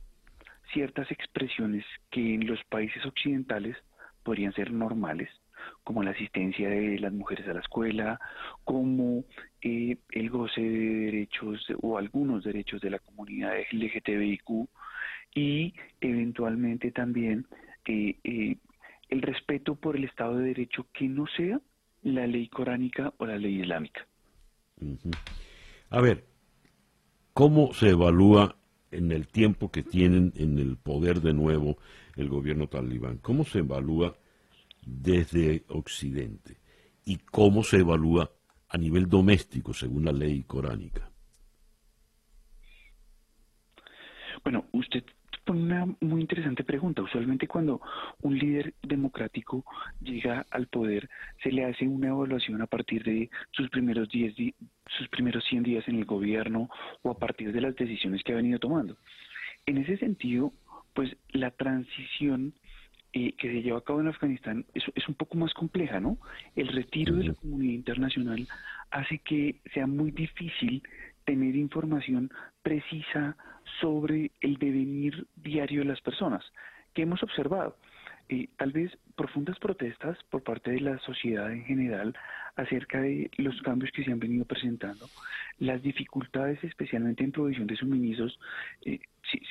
[0.73, 3.77] ciertas expresiones que en los países occidentales
[4.23, 5.29] podrían ser normales,
[5.85, 8.19] como la asistencia de las mujeres a la escuela,
[8.65, 9.25] como
[9.61, 14.69] eh, el goce de derechos o algunos derechos de la comunidad LGTBIQ
[15.35, 17.47] y eventualmente también
[17.87, 18.57] eh, eh,
[19.09, 21.61] el respeto por el Estado de Derecho que no sea
[22.03, 24.07] la ley coránica o la ley islámica.
[25.91, 26.25] A ver,
[27.33, 28.57] ¿cómo se evalúa
[28.91, 31.79] en el tiempo que tienen en el poder de nuevo
[32.17, 33.19] el gobierno talibán?
[33.19, 34.17] ¿Cómo se evalúa
[34.85, 36.57] desde Occidente
[37.05, 38.33] y cómo se evalúa
[38.69, 41.12] a nivel doméstico según la ley coránica?
[44.45, 45.05] Bueno, usted
[45.45, 47.03] pone una muy interesante pregunta.
[47.03, 47.81] Usualmente cuando
[48.23, 49.65] un líder democrático
[50.01, 51.09] llega al poder,
[51.43, 54.35] se le hace una evaluación a partir de sus primeros 10
[54.99, 56.69] sus primeros 100 días en el gobierno
[57.03, 58.97] o a partir de las decisiones que ha venido tomando.
[59.65, 60.53] En ese sentido,
[60.93, 62.53] pues la transición
[63.15, 66.19] eh, que se lleva a cabo en Afganistán es, es, un poco más compleja, ¿no?
[66.57, 68.49] El retiro de la comunidad internacional
[68.91, 70.83] hace que sea muy difícil
[71.25, 72.31] tener información
[72.63, 73.37] precisa
[73.81, 76.45] sobre el devenir diario de las personas.
[76.95, 77.77] que hemos observado?
[78.29, 82.15] Eh, tal vez profundas protestas por parte de la sociedad en general
[82.57, 85.07] acerca de los cambios que se han venido presentando,
[85.59, 88.39] las dificultades especialmente en provisión de suministros.
[88.85, 89.01] Eh,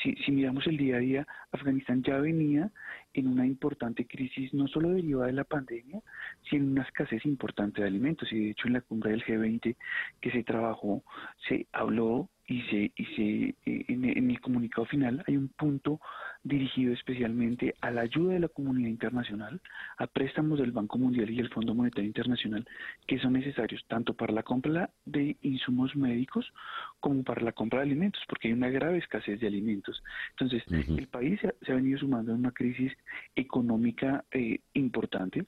[0.03, 2.69] si, si, miramos el día a día, Afganistán ya venía
[3.13, 6.01] en una importante crisis, no solo derivada de la pandemia,
[6.49, 8.31] sino en una escasez importante de alimentos.
[8.31, 9.75] Y de hecho en la cumbre del G20
[10.19, 11.03] que se trabajó,
[11.47, 16.01] se habló y se, y se eh, en, el comunicado final hay un punto
[16.43, 19.61] dirigido especialmente a la ayuda de la comunidad internacional,
[19.97, 22.67] a préstamos del Banco Mundial y el Fondo Monetario Internacional
[23.07, 26.51] que son necesarios tanto para la compra de insumos médicos
[26.99, 30.01] como para la compra de alimentos, porque hay una grave escasez de alimentos.
[30.31, 32.91] Entonces, el país se ha, venido sumando a una crisis
[33.35, 35.45] económica eh, importante.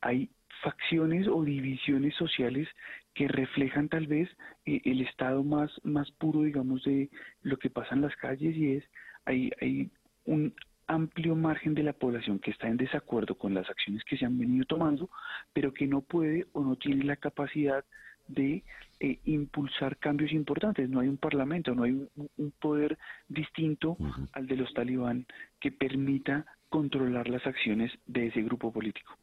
[0.00, 0.30] Hay
[0.62, 2.68] facciones o divisiones sociales
[3.14, 4.28] que reflejan tal vez
[4.64, 7.10] eh, el estado más, más puro, digamos, de
[7.42, 8.84] lo que pasa en las calles y es,
[9.24, 9.90] hay, hay
[10.26, 10.54] un
[10.86, 14.38] amplio margen de la población que está en desacuerdo con las acciones que se han
[14.38, 15.10] venido tomando,
[15.52, 17.84] pero que no puede o no tiene la capacidad
[18.28, 18.64] de
[19.00, 20.88] eh, impulsar cambios importantes.
[20.88, 22.98] No hay un parlamento, no hay un, poder
[23.28, 23.96] distinto
[24.32, 25.26] al de los talibán
[25.60, 29.16] que permita controlar las acciones de ese grupo político.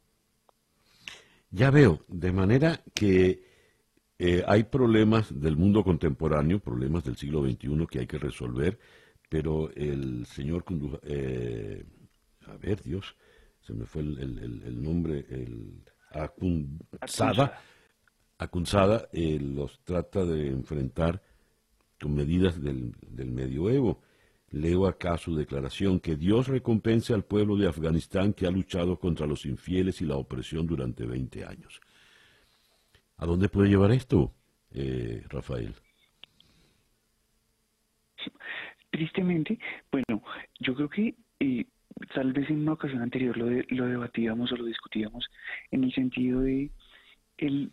[1.50, 3.44] Ya veo, de manera que
[4.18, 8.78] eh, hay problemas del mundo contemporáneo, problemas del siglo XXI que hay que resolver,
[9.34, 10.64] pero el señor,
[11.02, 11.84] eh,
[12.46, 13.16] a ver Dios,
[13.62, 15.82] se me fue el, nombre, el
[16.12, 17.60] Acunzada,
[18.38, 21.20] Acunzada eh, los trata de enfrentar
[22.00, 24.02] con medidas del, del medioevo.
[24.50, 29.26] Leo acá su declaración, que Dios recompense al pueblo de Afganistán que ha luchado contra
[29.26, 31.80] los infieles y la opresión durante 20 años.
[33.16, 34.32] ¿A dónde puede llevar esto,
[34.70, 35.74] eh, Rafael?
[38.94, 39.58] Tristemente,
[39.90, 40.22] bueno,
[40.60, 41.66] yo creo que eh,
[42.14, 45.28] tal vez en una ocasión anterior lo, lo debatíamos o lo discutíamos
[45.72, 46.70] en el sentido de
[47.38, 47.72] el,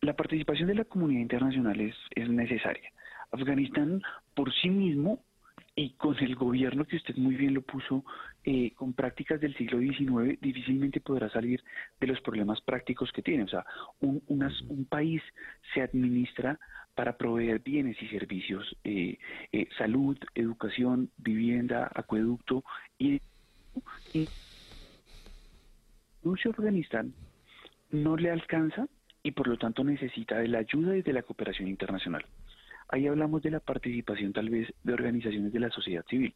[0.00, 2.90] la participación de la comunidad internacional es, es necesaria.
[3.32, 4.00] Afganistán
[4.32, 5.22] por sí mismo
[5.76, 8.06] y con el gobierno que usted muy bien lo puso,
[8.42, 11.62] eh, con prácticas del siglo XIX, difícilmente podrá salir
[12.00, 13.44] de los problemas prácticos que tiene.
[13.44, 13.66] O sea,
[14.00, 15.20] un país
[15.74, 16.58] se administra
[16.94, 19.18] para proveer bienes y servicios, eh,
[19.52, 22.64] eh, salud, educación, vivienda, acueducto
[22.98, 23.20] y,
[24.12, 24.28] y
[26.48, 27.14] Afganistán
[27.90, 28.86] no le alcanza
[29.22, 32.24] y por lo tanto necesita de la ayuda y de la cooperación internacional.
[32.88, 36.34] Ahí hablamos de la participación tal vez de organizaciones de la sociedad civil,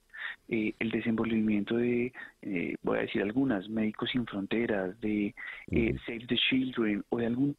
[0.48, 5.34] eh, el desenvolvimiento de, eh, voy a decir algunas, Médicos Sin Fronteras, de
[5.70, 7.56] eh, Save the Children o de algún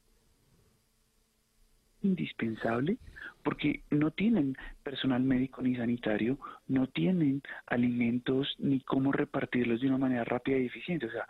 [2.07, 2.97] indispensable
[3.43, 6.37] porque no tienen personal médico ni sanitario,
[6.67, 11.05] no tienen alimentos ni cómo repartirlos de una manera rápida y eficiente.
[11.05, 11.25] O sea,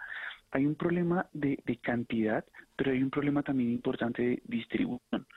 [0.52, 2.44] hay un problema de, de cantidad,
[2.76, 5.28] pero hay un problema también importante de distribución.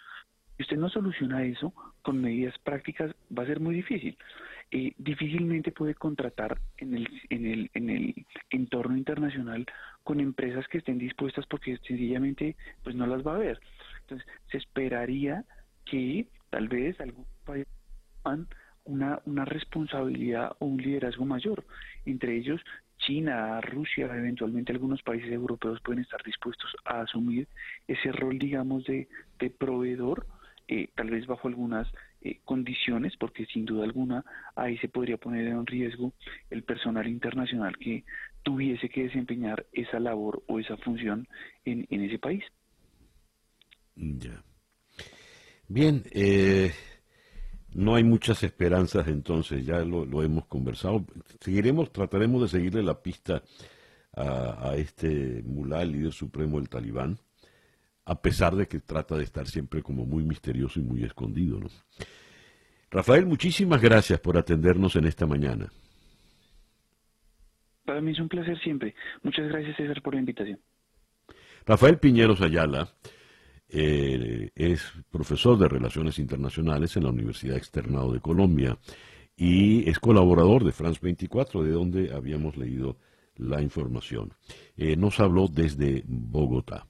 [0.56, 1.72] Si usted no soluciona eso
[2.02, 4.16] con medidas prácticas, va a ser muy difícil.
[4.70, 9.66] eh, difícilmente puede contratar en el, en, el, en el entorno internacional
[10.04, 13.60] con empresas que estén dispuestas porque sencillamente pues no las va a ver.
[14.10, 15.44] Entonces, se esperaría
[15.84, 17.66] que tal vez algún país
[18.84, 21.64] una, una responsabilidad o un liderazgo mayor.
[22.04, 22.60] Entre ellos,
[22.98, 27.48] China, Rusia, eventualmente algunos países europeos pueden estar dispuestos a asumir
[27.86, 29.08] ese rol, digamos, de,
[29.38, 30.26] de proveedor,
[30.68, 31.88] eh, tal vez bajo algunas
[32.20, 36.12] eh, condiciones, porque sin duda alguna ahí se podría poner en riesgo
[36.50, 38.04] el personal internacional que
[38.42, 41.26] tuviese que desempeñar esa labor o esa función
[41.64, 42.44] en, en ese país.
[43.96, 44.42] Ya.
[45.68, 46.72] Bien, eh,
[47.74, 51.04] no hay muchas esperanzas entonces, ya lo, hemos conversado.
[51.40, 53.42] Seguiremos, trataremos de seguirle la pista
[54.12, 57.18] a, este mulá, el líder supremo del talibán,
[58.04, 61.60] a pesar de que trata de estar siempre como muy misterioso y muy escondido.
[61.60, 61.68] ¿no?
[62.90, 65.70] Rafael, muchísimas gracias por atendernos en esta mañana.
[67.84, 68.94] Para mí es un placer siempre.
[69.22, 70.58] Muchas gracias, César, por la invitación.
[71.66, 72.92] Rafael Piñeros Ayala
[73.72, 78.78] eh, es profesor de Relaciones Internacionales en la Universidad Externado de Colombia
[79.36, 82.96] y es colaborador de France 24, de donde habíamos leído
[83.36, 84.34] la información.
[84.76, 86.86] Eh, nos habló desde Bogotá.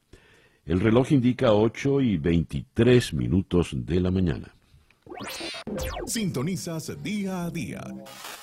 [0.65, 4.55] El reloj indica 8 y 23 minutos de la mañana.
[6.07, 7.83] Sintonizas día a día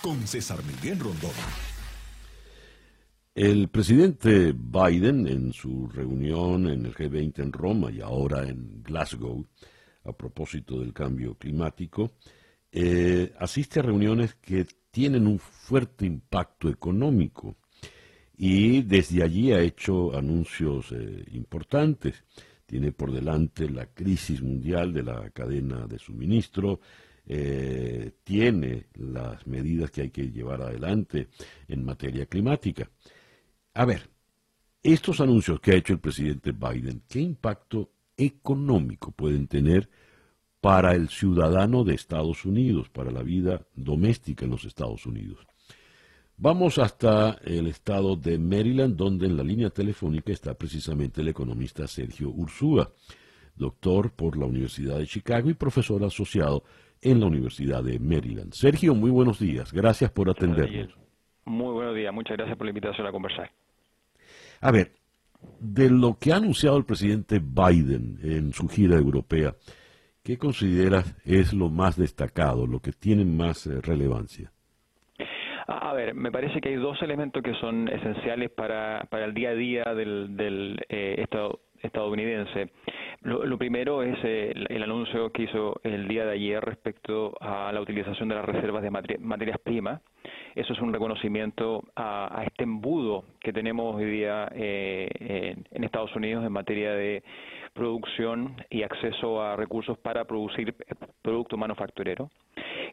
[0.01, 1.31] con César Miguel Rondón.
[3.37, 9.45] El presidente Biden, en su reunión en el G20 en Roma y ahora en Glasgow,
[10.05, 12.13] a propósito del cambio climático,
[12.71, 17.57] eh, asiste a reuniones que tienen un fuerte impacto económico
[18.35, 22.23] y desde allí ha hecho anuncios eh, importantes.
[22.65, 26.79] Tiene por delante la crisis mundial de la cadena de suministro,
[27.27, 31.27] eh, tiene las medidas que hay que llevar adelante
[31.67, 32.89] en materia climática.
[33.77, 34.09] A ver,
[34.81, 39.87] estos anuncios que ha hecho el presidente Biden, ¿qué impacto económico pueden tener
[40.59, 45.45] para el ciudadano de Estados Unidos, para la vida doméstica en los Estados Unidos?
[46.37, 51.85] Vamos hasta el estado de Maryland, donde en la línea telefónica está precisamente el economista
[51.85, 52.91] Sergio Ursúa,
[53.55, 56.63] doctor por la Universidad de Chicago y profesor asociado
[56.99, 58.53] en la Universidad de Maryland.
[58.53, 59.71] Sergio, muy buenos días.
[59.71, 60.97] Gracias por atendernos.
[61.45, 62.11] Muy buenos días.
[62.11, 63.51] Muchas gracias por la invitación a conversar.
[64.61, 64.91] A ver,
[65.59, 69.53] de lo que ha anunciado el presidente Biden en su gira europea,
[70.23, 74.51] ¿qué consideras es lo más destacado, lo que tiene más eh, relevancia?
[75.67, 79.49] A ver, me parece que hay dos elementos que son esenciales para, para el día
[79.49, 82.69] a día del, del eh, Estado estadounidense.
[83.21, 87.81] Lo, primero es eh, el, anuncio que hizo el día de ayer respecto a la
[87.81, 90.01] utilización de las reservas de materias primas
[90.55, 96.43] eso es un reconocimiento a, este embudo que tenemos hoy día eh, en, Estados Unidos
[96.43, 97.23] en materia de
[97.77, 100.75] producción y acceso a recursos para producir
[101.21, 102.29] producto manufacturero.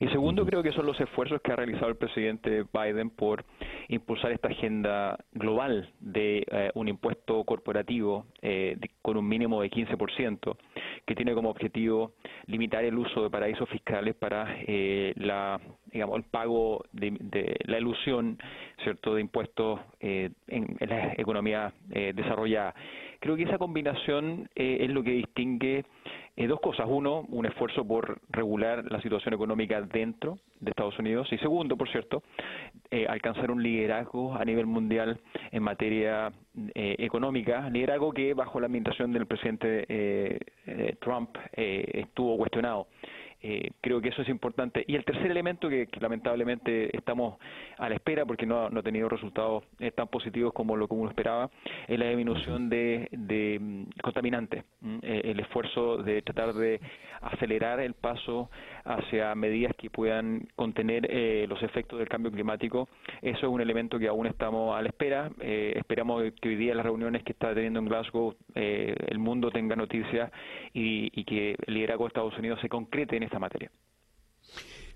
[0.00, 3.44] Y segundo, creo que son los esfuerzos que ha realizado el presidente Biden por
[3.88, 10.56] impulsar esta agenda global de eh, un impuesto corporativo eh, con un mínimo de 15%,
[11.06, 12.12] que tiene como objetivo
[12.46, 15.60] limitar el uso de paraísos fiscales para eh, la
[15.92, 18.38] digamos el pago de, la ilusión
[18.82, 22.74] cierto de impuestos en, en, la economía desarrollada
[23.20, 25.84] creo que esa combinación es lo que distingue
[26.36, 26.86] eh, dos cosas.
[26.88, 31.32] Uno, un esfuerzo por regular la situación económica dentro de Estados Unidos.
[31.32, 32.24] Y segundo, por cierto,
[32.90, 35.20] eh, alcanzar un liderazgo a nivel mundial
[35.52, 36.32] en materia
[36.74, 37.70] eh, económica.
[37.70, 40.40] Liderazgo que bajo la administración del presidente
[41.00, 42.88] Trump estuvo cuestionado.
[43.46, 44.82] Eh, creo que eso es importante.
[44.86, 47.36] Y el tercer elemento que, lamentablemente estamos
[47.76, 50.94] a la espera porque no, no ha tenido resultados eh, tan positivos como lo que
[50.94, 51.50] uno esperaba,
[51.86, 54.64] es la disminución de, de mm, contaminantes.
[55.02, 56.80] Eh, el esfuerzo de tratar de
[57.20, 58.48] acelerar el paso
[58.84, 62.88] hacia medidas que puedan contener los efectos del cambio climático,
[63.22, 65.30] eso es un elemento que aún estamos a la espera.
[65.40, 70.30] esperamos que hoy día las reuniones que está teniendo en Glasgow el mundo tenga noticias
[70.74, 73.70] y, y que el liderazgo de Estados Unidos se concrete en esta materia.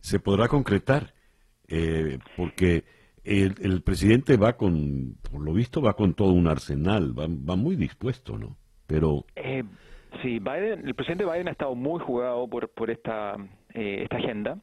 [0.01, 1.13] Se podrá concretar,
[1.67, 2.85] eh, porque
[3.25, 8.39] el, presidente va con, por lo visto, va con todo un arsenal, va, muy dispuesto,
[8.39, 8.57] ¿no?
[8.87, 9.25] Pero...
[9.35, 9.65] Eh,
[10.23, 13.37] sí, Biden, el presidente Biden ha estado muy jugado por, por esta,
[13.75, 14.59] eh, esta agenda.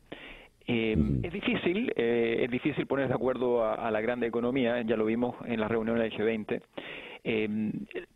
[0.67, 5.59] Es difícil, es difícil poner de acuerdo a, la grande economía, ya lo vimos en
[5.59, 6.59] la reunión del G20,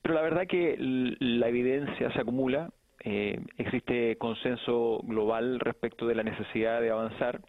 [0.02, 2.72] pero la verdad que la evidencia se acumula,
[3.04, 7.42] eh, existe consenso global respecto de la necesidad de avanzar.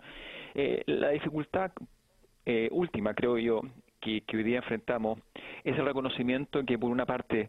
[0.86, 1.72] la dificultad
[2.70, 3.62] última, creo yo,
[4.00, 5.20] que, hoy día enfrentamos
[5.62, 7.48] es el reconocimiento que por una parte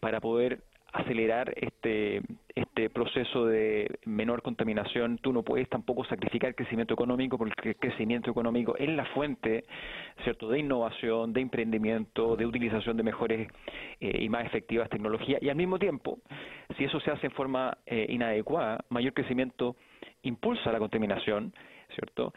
[0.00, 2.22] para poder acelerar este,
[2.54, 8.30] este proceso de menor contaminación, tú no puedes tampoco sacrificar crecimiento económico porque el crecimiento
[8.30, 9.64] económico es la fuente
[10.22, 13.48] cierto de innovación, de emprendimiento, de utilización de mejores
[14.00, 15.42] eh, y más efectivas tecnologías.
[15.42, 16.18] Y al mismo tiempo,
[16.78, 19.74] si eso se hace en forma eh, inadecuada, mayor crecimiento
[20.22, 21.52] impulsa la contaminación,
[21.92, 22.32] ¿cierto?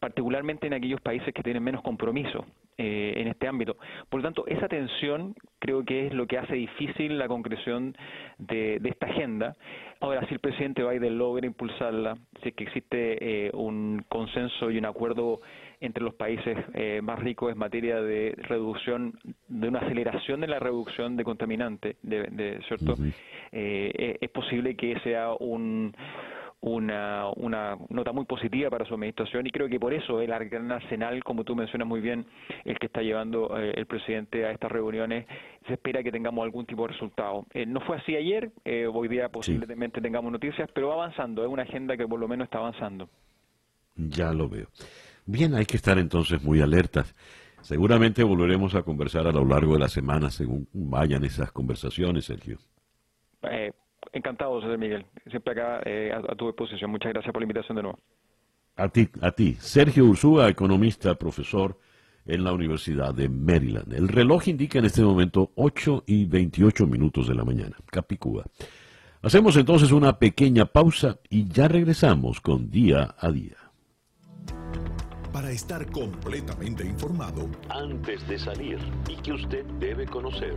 [0.00, 2.44] particularmente en aquellos países que tienen menos compromiso
[2.82, 3.76] eh, en este ámbito.
[4.08, 7.94] Por lo tanto, esa tensión creo que es lo que hace difícil la concreción
[8.38, 9.54] de, esta agenda.
[10.00, 14.78] Ahora, si el presidente Biden logra impulsarla, si es que existe eh, un consenso y
[14.78, 15.42] un acuerdo
[15.82, 19.12] entre los países eh, más ricos en materia de reducción,
[19.48, 22.94] de una aceleración de la reducción de contaminantes, de, ¿cierto?
[23.52, 25.92] es posible que sea un
[26.62, 30.70] una, una nota muy positiva para su administración y creo que por eso el gran
[30.70, 32.26] arsenal, como tú mencionas muy bien,
[32.64, 35.26] el que está llevando eh, el presidente a estas reuniones,
[35.66, 37.46] se espera que tengamos algún tipo de resultado.
[37.54, 41.48] Eh, no fue así ayer, eh, hoy día posiblemente tengamos noticias, pero va avanzando, es
[41.48, 43.08] una agenda que por lo menos está avanzando.
[43.96, 44.68] Ya lo veo.
[45.26, 47.14] Bien, hay que estar entonces muy alertas.
[47.62, 52.58] Seguramente volveremos a conversar a lo largo de la semana según vayan esas conversaciones, Sergio.
[53.42, 53.72] Eh,
[54.12, 55.06] Encantado, José Miguel.
[55.28, 56.90] Siempre acá eh, a, tu disposición.
[56.90, 57.98] Muchas gracias por la invitación de nuevo.
[58.76, 59.56] A ti, a ti.
[59.60, 61.78] Sergio Ursúa, economista, profesor
[62.26, 63.92] en la Universidad de Maryland.
[63.92, 67.76] El reloj indica en este momento 8 y 28 minutos de la mañana.
[67.90, 68.44] Capicúa.
[69.22, 73.56] Hacemos entonces una pequeña pausa y ya regresamos con Día a Día.
[75.32, 78.78] Para estar completamente informado, antes de salir
[79.08, 80.54] y que usted debe conocer.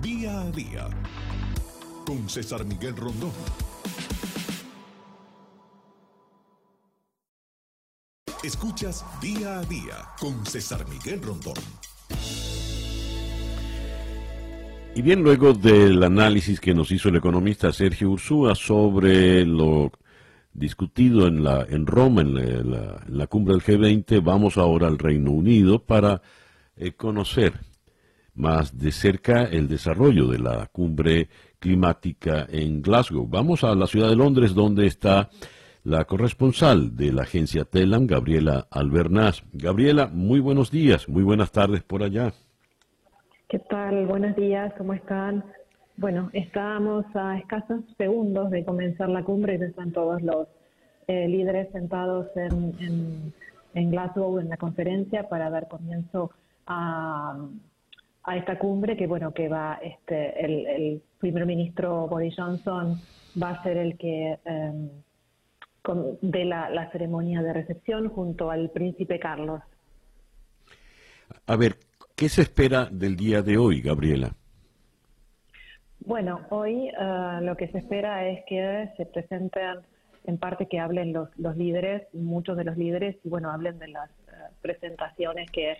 [0.00, 0.88] Día a Día
[2.04, 3.32] con César Miguel Rondón.
[8.42, 11.54] Escuchas día a día con César Miguel Rondón.
[14.94, 19.90] Y bien, luego del análisis que nos hizo el economista Sergio Ursúa sobre lo
[20.52, 25.82] discutido en, la, en Roma, en la, cumbre del G20, vamos ahora al Reino Unido
[25.82, 26.22] para
[26.76, 27.54] eh, conocer
[28.34, 31.28] más de cerca el desarrollo de la cumbre
[31.64, 33.26] climática en Glasgow.
[33.26, 35.30] Vamos a la ciudad de Londres, donde está
[35.82, 39.42] la corresponsal de la agencia TELAM, Gabriela Albernaz.
[39.54, 42.34] Gabriela, muy buenos días, muy buenas tardes por allá.
[43.48, 44.04] ¿Qué tal?
[44.04, 45.42] Buenos días, ¿cómo están?
[45.96, 50.46] Bueno, estamos a escasos segundos de comenzar la cumbre y están todos los
[51.06, 53.32] eh, líderes sentados en,
[53.72, 56.30] en Glasgow en la conferencia para dar comienzo
[56.66, 57.38] a
[58.24, 63.00] a esta cumbre que bueno que va este el, primer ministro Boris Johnson
[63.40, 64.90] va a ser el que eh,
[66.22, 69.60] dé la, ceremonia de recepción junto al príncipe Carlos.
[71.46, 71.76] A ver,
[72.16, 74.34] ¿qué se espera del día de hoy, Gabriela?
[76.00, 79.80] Bueno, hoy eh, lo que se espera es que se presenten,
[80.24, 83.88] en parte que hablen los, los líderes, muchos de los líderes, y bueno, hablen de
[83.88, 85.76] las eh, presentaciones que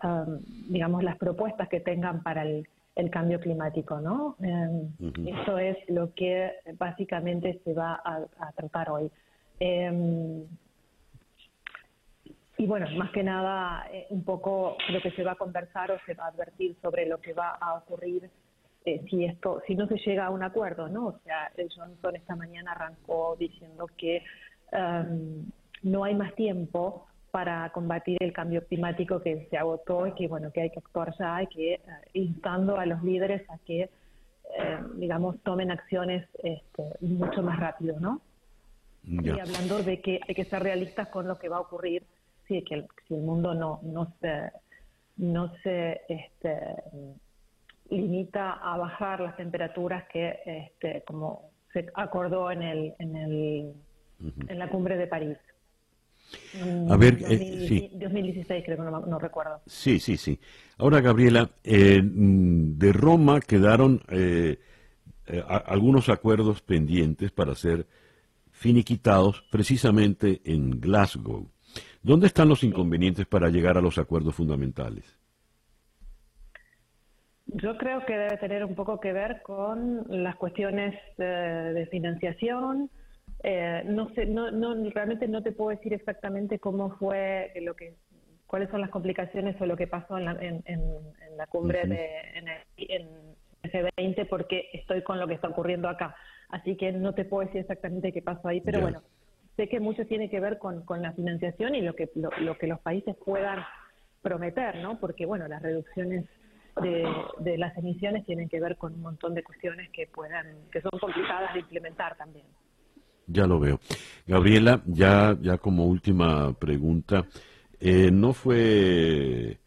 [0.00, 2.66] Um, digamos, las propuestas que tengan para el,
[3.10, 4.36] cambio climático, ¿no?
[4.38, 9.10] Um, eso es lo que básicamente se va a, tratar hoy.
[9.60, 10.44] Um,
[12.56, 15.98] y bueno, más que nada, eh, un poco lo que se va a conversar o
[16.06, 18.30] se va a advertir sobre lo que va a ocurrir
[18.86, 21.08] eh, si esto, si no se llega a un acuerdo, ¿no?
[21.08, 24.22] O sea, Johnson esta mañana arrancó diciendo que
[25.82, 30.52] no hay más tiempo para combatir el cambio climático que se agotó y que bueno
[30.52, 31.80] que hay que actuar ya y que eh,
[32.12, 38.20] instando a los líderes a que eh, digamos tomen acciones este, mucho más rápido no
[39.04, 42.04] y hablando de que hay que ser realistas con lo que va a ocurrir
[42.46, 44.52] si que el, si el mundo no no se
[45.16, 46.58] no se este,
[47.88, 53.74] limita a bajar las temperaturas que este, como se acordó en el en el
[54.48, 55.38] en la cumbre de París
[56.88, 59.60] a ver, 2016 eh, creo que no, recuerdo.
[59.66, 60.38] Sí, sí, sí.
[60.78, 64.58] Ahora, Gabriela, eh, de Roma quedaron eh,
[65.46, 67.86] algunos acuerdos pendientes para ser
[68.50, 71.50] finiquitados precisamente en Glasgow.
[72.02, 75.18] ¿Dónde están los inconvenientes para llegar a los acuerdos fundamentales?
[77.46, 82.90] Yo creo que debe tener un poco que ver con las cuestiones de financiación,
[83.42, 87.94] eh, no sé, no, no, realmente no te puedo decir exactamente cómo fue lo que,
[88.46, 90.62] cuáles son las complicaciones o lo que pasó en la, en,
[91.36, 93.08] la cumbre de en el,
[93.64, 96.14] G20 porque estoy con lo que está ocurriendo acá.
[96.50, 99.02] Así que no te puedo decir exactamente qué pasó ahí, pero bueno,
[99.56, 102.66] sé que mucho tiene que ver con, con la financiación y lo que, lo, que
[102.66, 103.60] los países puedan
[104.20, 104.98] prometer, ¿no?
[104.98, 106.26] Porque, bueno, las reducciones
[106.82, 107.06] de,
[107.38, 110.98] de, las emisiones tienen que ver con un montón de cuestiones que puedan que son
[110.98, 112.46] complicadas de implementar también.
[113.26, 113.80] Ya lo veo.
[114.26, 117.24] Gabriela, ya, ya como última pregunta,
[117.80, 119.58] eh, ¿no fue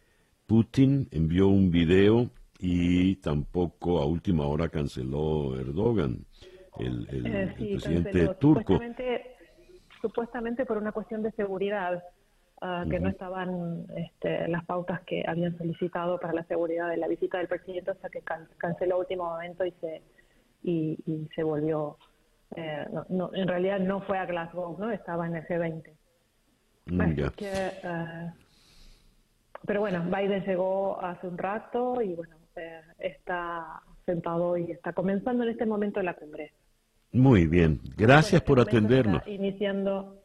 [0.46, 6.24] Putin envió un video y tampoco a última hora canceló Erdogan,
[6.78, 8.78] el, eh, presidente turco?
[10.00, 12.02] Supuestamente, por una cuestión de seguridad,
[12.60, 17.08] ah, que no estaban este, las pautas que habían solicitado para la seguridad de la
[17.08, 18.22] visita del presidente hasta que
[18.58, 20.02] canceló a último momento y se,
[20.62, 21.96] y se volvió
[22.54, 24.90] eh, no, en realidad no fue a Glasgow, ¿no?
[24.90, 25.90] Estaba en el G20.
[26.86, 27.00] Mm,
[27.40, 28.32] eh,
[29.66, 35.42] pero bueno, Biden llegó hace un rato y bueno, eh, está sentado y está comenzando
[35.42, 36.52] en este momento la cumbre.
[37.12, 39.26] Muy bien, gracias por este atendernos.
[39.26, 40.22] iniciando.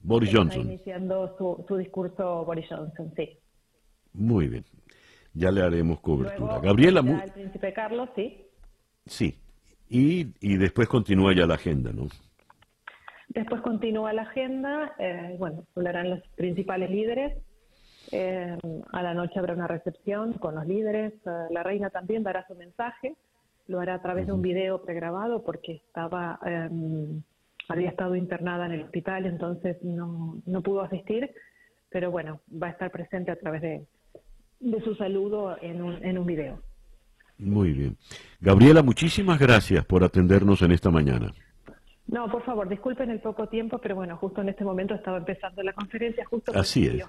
[0.00, 0.62] Boris Johnson.
[0.62, 3.38] iniciando su, discurso Boris Johnson, sí.
[4.14, 4.64] Muy bien,
[5.34, 6.58] ya le haremos cobertura.
[6.60, 7.00] Gabriela.
[7.00, 8.46] El príncipe Carlos, sí.
[9.04, 9.41] Sí,
[9.92, 12.08] y, y después continúa ya la agenda, ¿no?
[13.28, 17.36] Después continúa la agenda, eh, bueno, hablarán los principales líderes.
[18.10, 18.58] Eh,
[18.92, 21.12] a la noche habrá una recepción con los líderes.
[21.12, 23.16] Eh, la reina también dará su mensaje.
[23.68, 27.22] Lo hará a través de un video pregrabado porque estaba em,
[27.68, 31.30] había estado internada en el hospital, entonces no, no pudo asistir.
[31.90, 33.86] Pero bueno, va a estar presente a través de,
[34.60, 36.60] de su saludo en un, en un video.
[37.38, 37.96] Muy bien.
[38.40, 41.32] Gabriela, muchísimas gracias por atendernos en esta mañana.
[42.06, 45.62] No, por favor, disculpen el poco tiempo, pero bueno, justo en este momento estaba empezando
[45.62, 46.24] la conferencia.
[46.26, 47.04] justo Así es.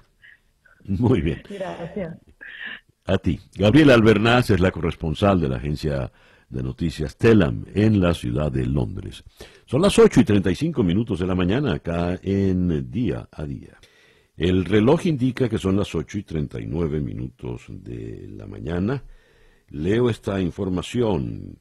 [0.86, 1.42] Muy bien.
[1.48, 2.16] Gracias.
[3.06, 3.38] A ti.
[3.56, 6.10] Gabriela Albernaz es la corresponsal de la agencia
[6.48, 9.24] de noticias Telam en la ciudad de Londres.
[9.66, 13.78] Son las 8 y 35 minutos de la mañana acá en Día a Día.
[14.36, 19.02] El reloj indica que son las 8 y 39 minutos de la mañana.
[19.68, 21.58] Leo esta información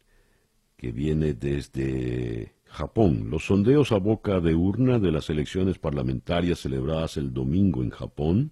[0.78, 3.30] que viene desde Japón.
[3.30, 8.52] Los sondeos a boca de urna de las elecciones parlamentarias celebradas el domingo en Japón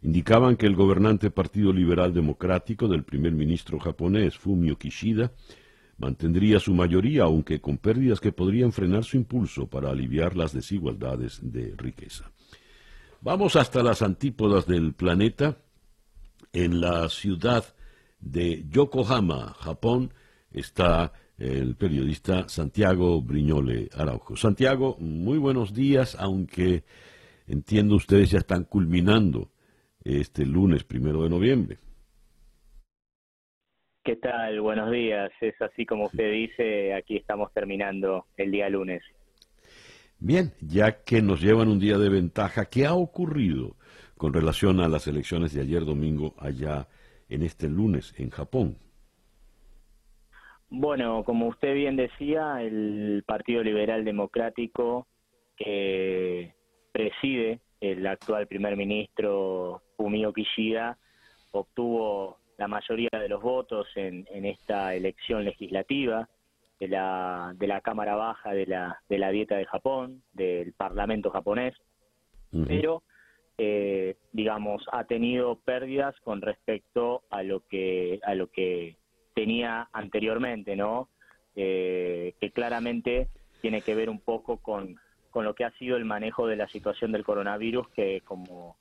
[0.00, 5.32] indicaban que el gobernante Partido Liberal Democrático del primer ministro japonés Fumio Kishida
[5.98, 11.38] mantendría su mayoría, aunque con pérdidas que podrían frenar su impulso para aliviar las desigualdades
[11.42, 12.32] de riqueza.
[13.20, 15.58] Vamos hasta las antípodas del planeta,
[16.52, 17.64] en la ciudad
[18.22, 20.12] de Yokohama, Japón,
[20.50, 24.36] está el periodista Santiago Briñole Araujo.
[24.36, 26.84] Santiago, muy buenos días, aunque
[27.46, 29.50] entiendo ustedes ya están culminando
[30.04, 31.78] este lunes primero de noviembre.
[34.04, 34.60] ¿Qué tal?
[34.60, 35.30] Buenos días.
[35.40, 39.02] Es así como usted dice, aquí estamos terminando el día lunes.
[40.18, 43.76] Bien, ya que nos llevan un día de ventaja, ¿qué ha ocurrido
[44.16, 46.86] con relación a las elecciones de ayer domingo allá en
[47.40, 48.76] este lunes en Japón?
[50.68, 55.06] Bueno, como usted bien decía, el Partido Liberal Democrático
[55.56, 56.54] que
[56.92, 60.98] preside el actual primer ministro Fumio Kishida
[61.52, 66.28] obtuvo la mayoría de los votos en, esta elección legislativa
[66.78, 71.30] de la, de la Cámara Baja de la, de la Dieta de Japón, del Parlamento
[71.30, 71.74] japonés,
[72.66, 73.02] pero
[73.64, 78.96] eh, digamos, ha tenido pérdidas con respecto a lo que a lo que
[79.34, 81.08] tenía anteriormente, ¿no?
[81.54, 83.28] Eh, que claramente
[83.60, 84.96] tiene que ver un poco con,
[85.30, 88.76] con lo que ha sido el manejo de la situación del coronavirus, que como,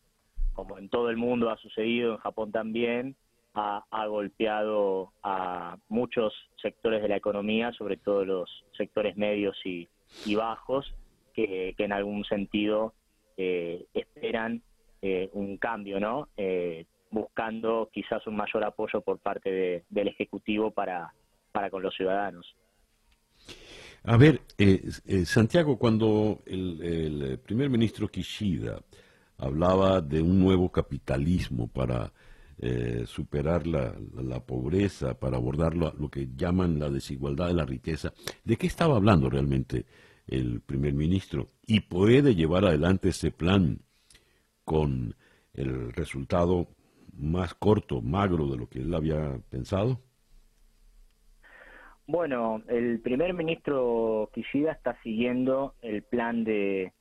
[0.54, 3.16] como en todo el mundo ha sucedido, en Japón también,
[3.54, 9.88] ha, ha golpeado a muchos sectores de la economía, sobre todo los sectores medios y,
[10.26, 10.92] y bajos,
[11.36, 12.96] que, que en algún sentido
[13.38, 14.64] eh, esperan
[15.02, 16.30] eh, un cambio, ¿no?
[16.38, 21.12] Eh, buscando quizás un mayor apoyo por parte del Ejecutivo para,
[21.52, 22.56] para con los ciudadanos.
[24.04, 24.42] A ver,
[25.26, 28.80] Santiago, cuando el, primer ministro Kishida
[29.38, 32.12] hablaba de un nuevo capitalismo para
[33.06, 38.14] superar la, la, pobreza, para abordar lo, lo, que llaman la desigualdad de la riqueza,
[38.44, 39.86] ¿de qué estaba hablando realmente
[40.28, 41.50] el primer ministro?
[41.66, 43.82] ¿Y puede llevar adelante ese plan
[44.72, 45.14] con
[45.54, 46.66] el resultado
[47.18, 50.00] más corto, magro de lo que él había pensado?
[52.08, 56.94] Bueno, el primer ministro Kishida está siguiendo el plan de,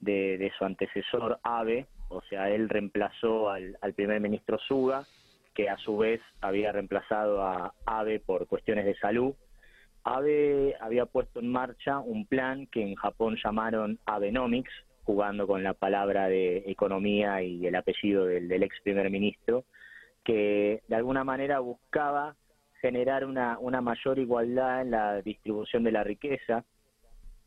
[0.00, 5.06] de, su antecesor Abe, o sea, él reemplazó al, al, primer ministro Suga,
[5.54, 9.34] que a su vez había reemplazado a Abe por cuestiones de salud.
[10.02, 14.72] Abe había puesto en marcha un plan que en Japón llamaron Abenomics,
[15.04, 19.64] jugando con la palabra de economía y el apellido del, ex primer ministro,
[20.24, 22.36] que de alguna manera buscaba
[22.80, 26.64] generar una, mayor igualdad en la distribución de la riqueza.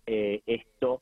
[0.05, 1.01] Eh, esto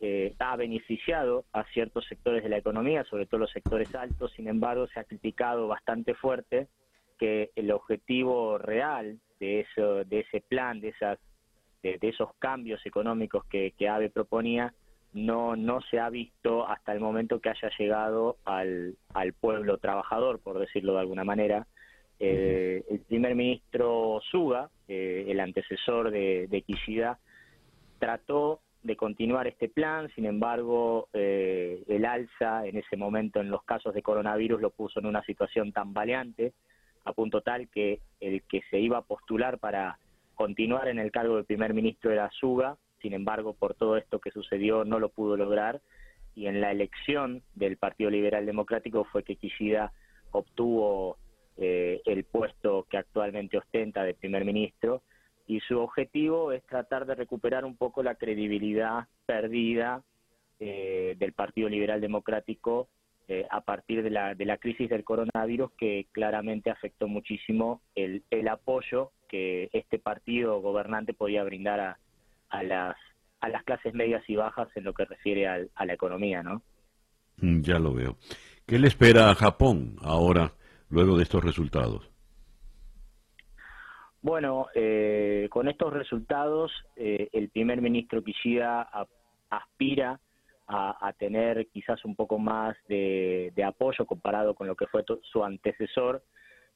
[0.00, 4.48] eh, ha beneficiado a ciertos sectores de la economía, sobre todo los sectores altos, sin
[4.48, 6.68] embargo se ha criticado bastante fuerte
[7.18, 11.18] que el objetivo real de, eso, de ese plan, de, esas,
[11.82, 14.72] de, esos cambios económicos que, que AVE proponía,
[15.12, 20.40] no, no se ha visto hasta el momento que haya llegado al, al pueblo trabajador,
[20.40, 21.66] por decirlo de alguna manera.
[22.18, 27.18] Eh, el primer ministro Suga, eh, el antecesor de, de Kishida,
[27.98, 33.62] trató de continuar este plan, sin embargo, eh, el alza en ese momento en los
[33.64, 36.54] casos de coronavirus lo puso en una situación tan valiente,
[37.04, 39.98] a punto tal que el que se iba a postular para
[40.34, 44.30] continuar en el cargo de primer ministro era Suga, sin embargo, por todo esto que
[44.30, 45.80] sucedió no lo pudo lograr.
[46.34, 49.92] Y en la elección del Partido Liberal Democrático fue que Kishida
[50.30, 51.18] obtuvo
[51.56, 55.02] eh, el puesto que actualmente ostenta de primer ministro.
[55.46, 60.02] Y su objetivo es tratar de recuperar un poco la credibilidad perdida
[60.60, 62.88] eh, del Partido Liberal Democrático
[63.26, 68.22] eh, a partir de la, de la crisis del coronavirus que claramente afectó muchísimo el,
[68.30, 71.98] el apoyo que este partido gobernante podía brindar a,
[72.50, 72.96] a, las,
[73.40, 76.62] a las clases medias y bajas en lo que refiere a la economía, ¿no?
[77.38, 78.16] Mm, ya lo veo.
[78.66, 80.52] ¿Qué le espera a Japón ahora,
[80.90, 82.10] luego de estos resultados?
[84.22, 88.88] Bueno, eh, con estos resultados, eh, el primer ministro Kishida
[89.48, 90.20] aspira
[90.72, 96.22] a, tener quizás un poco más de, apoyo comparado con lo que fue su antecesor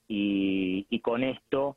[0.09, 1.77] y, y, con esto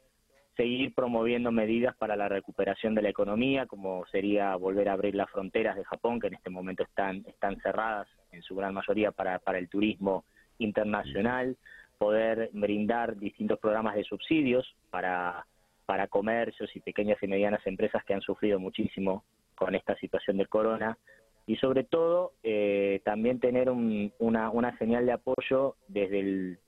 [0.57, 5.29] seguir promoviendo medidas para la recuperación de la economía, como sería volver a abrir las
[5.29, 9.39] fronteras de Japón, que en este momento están, están cerradas en su gran mayoría para,
[9.39, 10.25] para el turismo
[10.57, 11.55] internacional,
[11.97, 15.45] poder brindar distintos programas de subsidios para
[15.87, 19.23] para comercios y pequeñas y medianas empresas que han sufrido muchísimo
[19.55, 20.97] con esta situación del corona.
[21.47, 26.59] Y sobre todo eh, también tener una, una señal de apoyo desde el,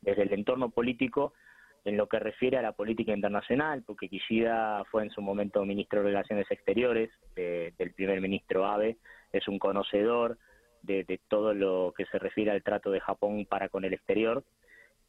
[0.00, 1.34] desde el entorno político
[1.84, 6.00] en lo que refiere a la política internacional, porque Kishida fue en su momento ministro
[6.00, 8.98] de Relaciones Exteriores del primer ministro Abe,
[9.32, 10.38] es un conocedor
[10.82, 14.44] de, de, todo lo que se refiere al trato de Japón para con el exterior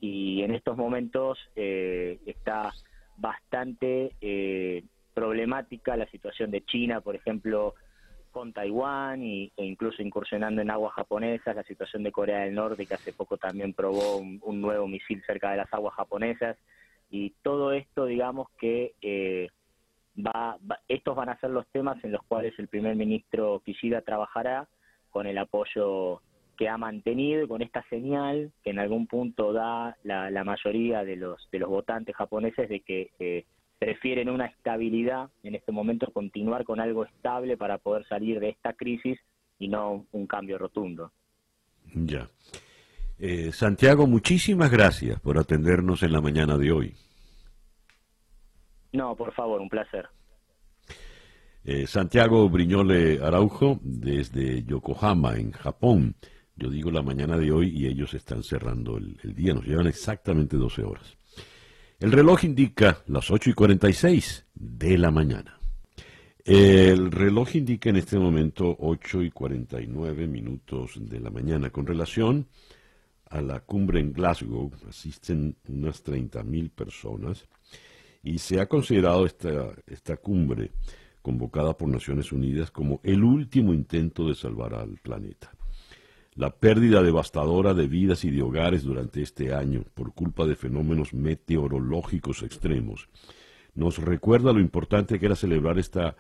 [0.03, 2.73] y en estos momentos eh, está
[3.15, 4.83] bastante eh,
[5.13, 7.73] problemática la situación de China, por ejemplo,
[8.33, 12.85] con Taiwán y, e incluso incursionando en aguas japonesas, la situación de Corea del Norte,
[12.85, 16.57] que hace poco también probó un, nuevo misil cerca de las aguas japonesas,
[17.09, 19.49] y todo esto, digamos que eh,
[20.17, 20.57] va,
[20.87, 24.67] estos van a ser los temas en los cuales el primer ministro Kishida trabajará
[25.11, 26.21] con el apoyo
[26.57, 31.49] que ha mantenido con esta señal que en algún punto da la, mayoría de los
[31.51, 33.45] de los votantes japoneses de que eh,
[33.79, 38.73] prefieren una estabilidad en este momento continuar con algo estable para poder salir de esta
[38.73, 39.19] crisis
[39.59, 41.11] y no un cambio rotundo.
[41.93, 42.27] Ya.
[43.19, 46.93] Eh, Santiago, muchísimas gracias por atendernos en la mañana de hoy.
[48.91, 50.07] No, por favor, un placer.
[51.65, 56.15] Eh, Santiago Briñole Araujo, desde Yokohama, en Japón.
[56.55, 60.57] Yo digo la mañana de hoy y ellos están cerrando el, día, nos llevan exactamente
[60.57, 61.17] 12 horas.
[62.03, 65.57] El reloj indica las 8 y 46 de la mañana.
[66.43, 71.69] El reloj indica en este momento 8 y 49 minutos de la mañana.
[71.69, 72.45] Con relación
[73.29, 77.47] a la cumbre en Glasgow, asisten unas 30.000 personas
[78.21, 80.71] y se ha considerado esta, esta cumbre
[81.21, 85.53] convocada por Naciones Unidas como el último intento de salvar al planeta.
[86.35, 91.13] La pérdida devastadora de vidas y de hogares durante este año por culpa de fenómenos
[91.13, 93.07] meteorológicos extremos
[93.75, 96.15] nos recuerda lo importante que era celebrar esta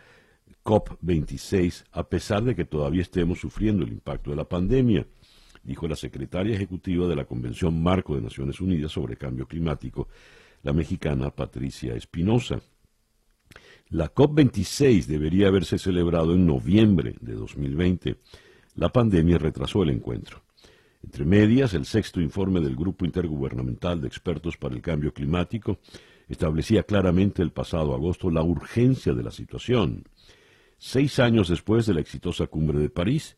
[0.63, 5.05] COP26 a pesar de que todavía estemos sufriendo el impacto de la pandemia,
[5.63, 10.07] dijo la secretaria ejecutiva de la Convención Marco de Naciones Unidas sobre Cambio Climático,
[10.63, 12.61] la mexicana Patricia Espinosa.
[13.89, 18.17] La COP26 debería haberse celebrado en noviembre de 2020
[18.75, 20.41] la pandemia retrasó el encuentro.
[21.03, 25.79] Entre medias, el sexto informe del Grupo Intergubernamental de Expertos para el Cambio Climático
[26.29, 30.05] establecía claramente el pasado agosto la urgencia de la situación.
[30.77, 33.37] Seis años después de la exitosa cumbre de París,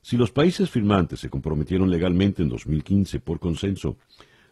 [0.00, 3.98] si los países firmantes se comprometieron legalmente en 2015 por consenso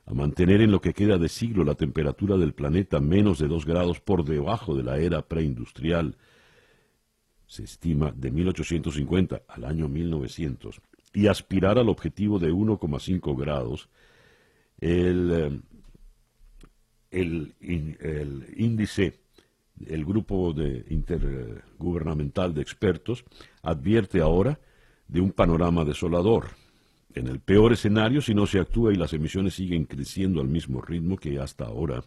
[0.07, 3.65] a mantener en lo que queda de siglo la temperatura del planeta menos de 2
[3.65, 6.17] grados por debajo de la era preindustrial,
[7.51, 10.81] se estima de 1850 al año 1900,
[11.13, 13.89] y aspirar al objetivo de 1,5 grados,
[14.79, 15.61] el, eh,
[17.11, 17.55] el,
[17.99, 19.15] el, índice,
[19.85, 23.25] el grupo de intergubernamental de expertos
[23.63, 24.61] advierte ahora
[25.09, 26.51] de un panorama desolador.
[27.15, 30.81] En el peor escenario, si no se actúa y las emisiones siguen creciendo al mismo
[30.83, 32.05] ritmo que hasta ahora,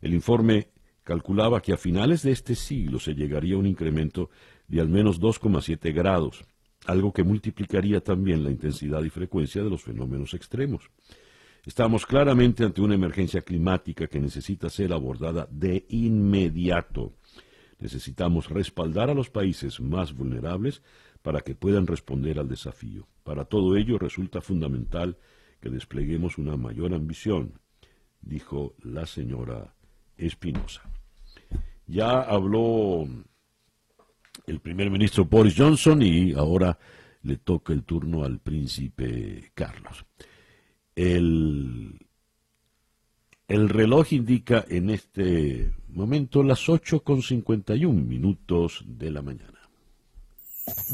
[0.00, 0.71] el informe
[1.04, 4.30] calculaba que a finales de este siglo se llegaría a un incremento
[4.68, 6.44] de al menos 2,7 grados,
[6.86, 10.90] algo que multiplicaría también la intensidad y frecuencia de los fenómenos extremos.
[11.64, 17.12] Estamos claramente ante una emergencia climática que necesita ser abordada de inmediato.
[17.78, 20.82] Necesitamos respaldar a los países más vulnerables
[21.22, 23.06] para que puedan responder al desafío.
[23.22, 25.18] Para todo ello resulta fundamental
[25.60, 27.60] que despleguemos una mayor ambición,
[28.20, 29.76] dijo la señora
[30.16, 30.82] Espinosa.
[31.86, 33.06] Ya habló
[34.46, 36.78] el primer ministro Boris Johnson y ahora
[37.22, 40.04] le toca el turno al príncipe Carlos.
[40.94, 41.98] El,
[43.48, 49.60] el reloj indica en este momento las 8.51 minutos de la mañana.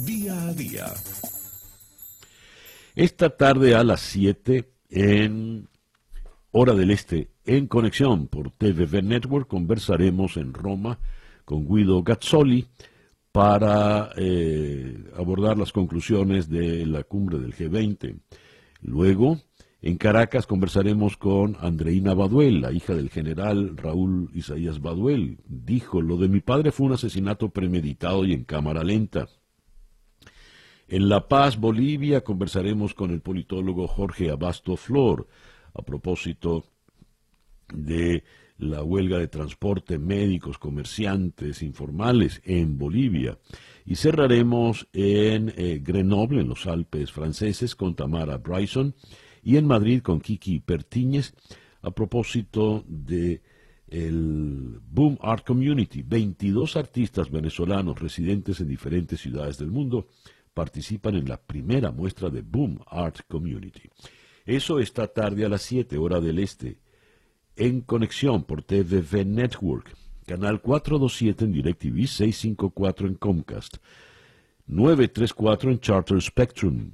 [0.05, 0.87] Día a día.
[2.95, 5.69] Esta tarde a las 7 en
[6.51, 10.99] Hora del Este, en conexión por TVV Network, conversaremos en Roma
[11.47, 12.67] con Guido Gazzoli
[13.33, 18.21] para eh, abordar las conclusiones de la cumbre del G20.
[18.83, 19.39] Luego,
[19.81, 25.39] en Caracas conversaremos con Andreina Baduel, la hija del general Raúl Isaías Baduel.
[25.47, 29.27] Dijo, lo de mi padre fue un asesinato premeditado y en cámara lenta.
[30.87, 35.27] En La Paz, Bolivia, conversaremos con el politólogo Jorge Abasto Flor
[35.73, 36.65] a propósito
[37.73, 38.25] de
[38.59, 43.39] la huelga de transporte, médicos, comerciantes, informales en Bolivia.
[43.87, 48.95] Y cerraremos en eh, Grenoble, en los Alpes franceses, con Tamara Bryson
[49.43, 51.35] y en Madrid con Kiki Pertíñez
[51.83, 53.41] a propósito de
[53.89, 56.03] el Boom Art Community.
[56.03, 60.09] 22 artistas venezolanos residentes en diferentes ciudades del mundo
[60.53, 63.89] participan en la primera muestra de Boom Art Community.
[64.45, 66.79] Eso esta tarde a las 7 hora del este
[67.59, 69.95] en conexión por TVV Network,
[70.27, 73.77] canal 427 en DirecTV, 654 en Comcast,
[74.67, 76.93] 934 en Charter Spectrum,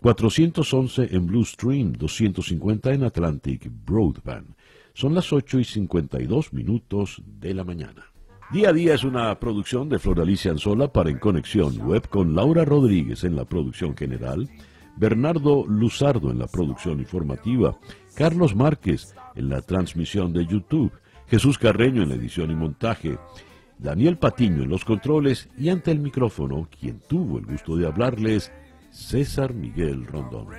[0.00, 4.54] 411 en Blue Stream, 250 en Atlantic Broadband.
[4.94, 8.04] Son las 8 y 52 minutos de la mañana.
[8.52, 12.66] Día a día es una producción de Floralicia Anzola para En Conexión Web con Laura
[12.66, 14.50] Rodríguez en la producción general,
[14.96, 17.78] Bernardo Luzardo en la producción informativa,
[18.14, 20.92] Carlos Márquez en la transmisión de YouTube,
[21.28, 23.18] Jesús Carreño en la edición y montaje,
[23.78, 28.52] Daniel Patiño en los controles y ante el micrófono, quien tuvo el gusto de hablarles,
[28.90, 30.52] César Miguel Rondón.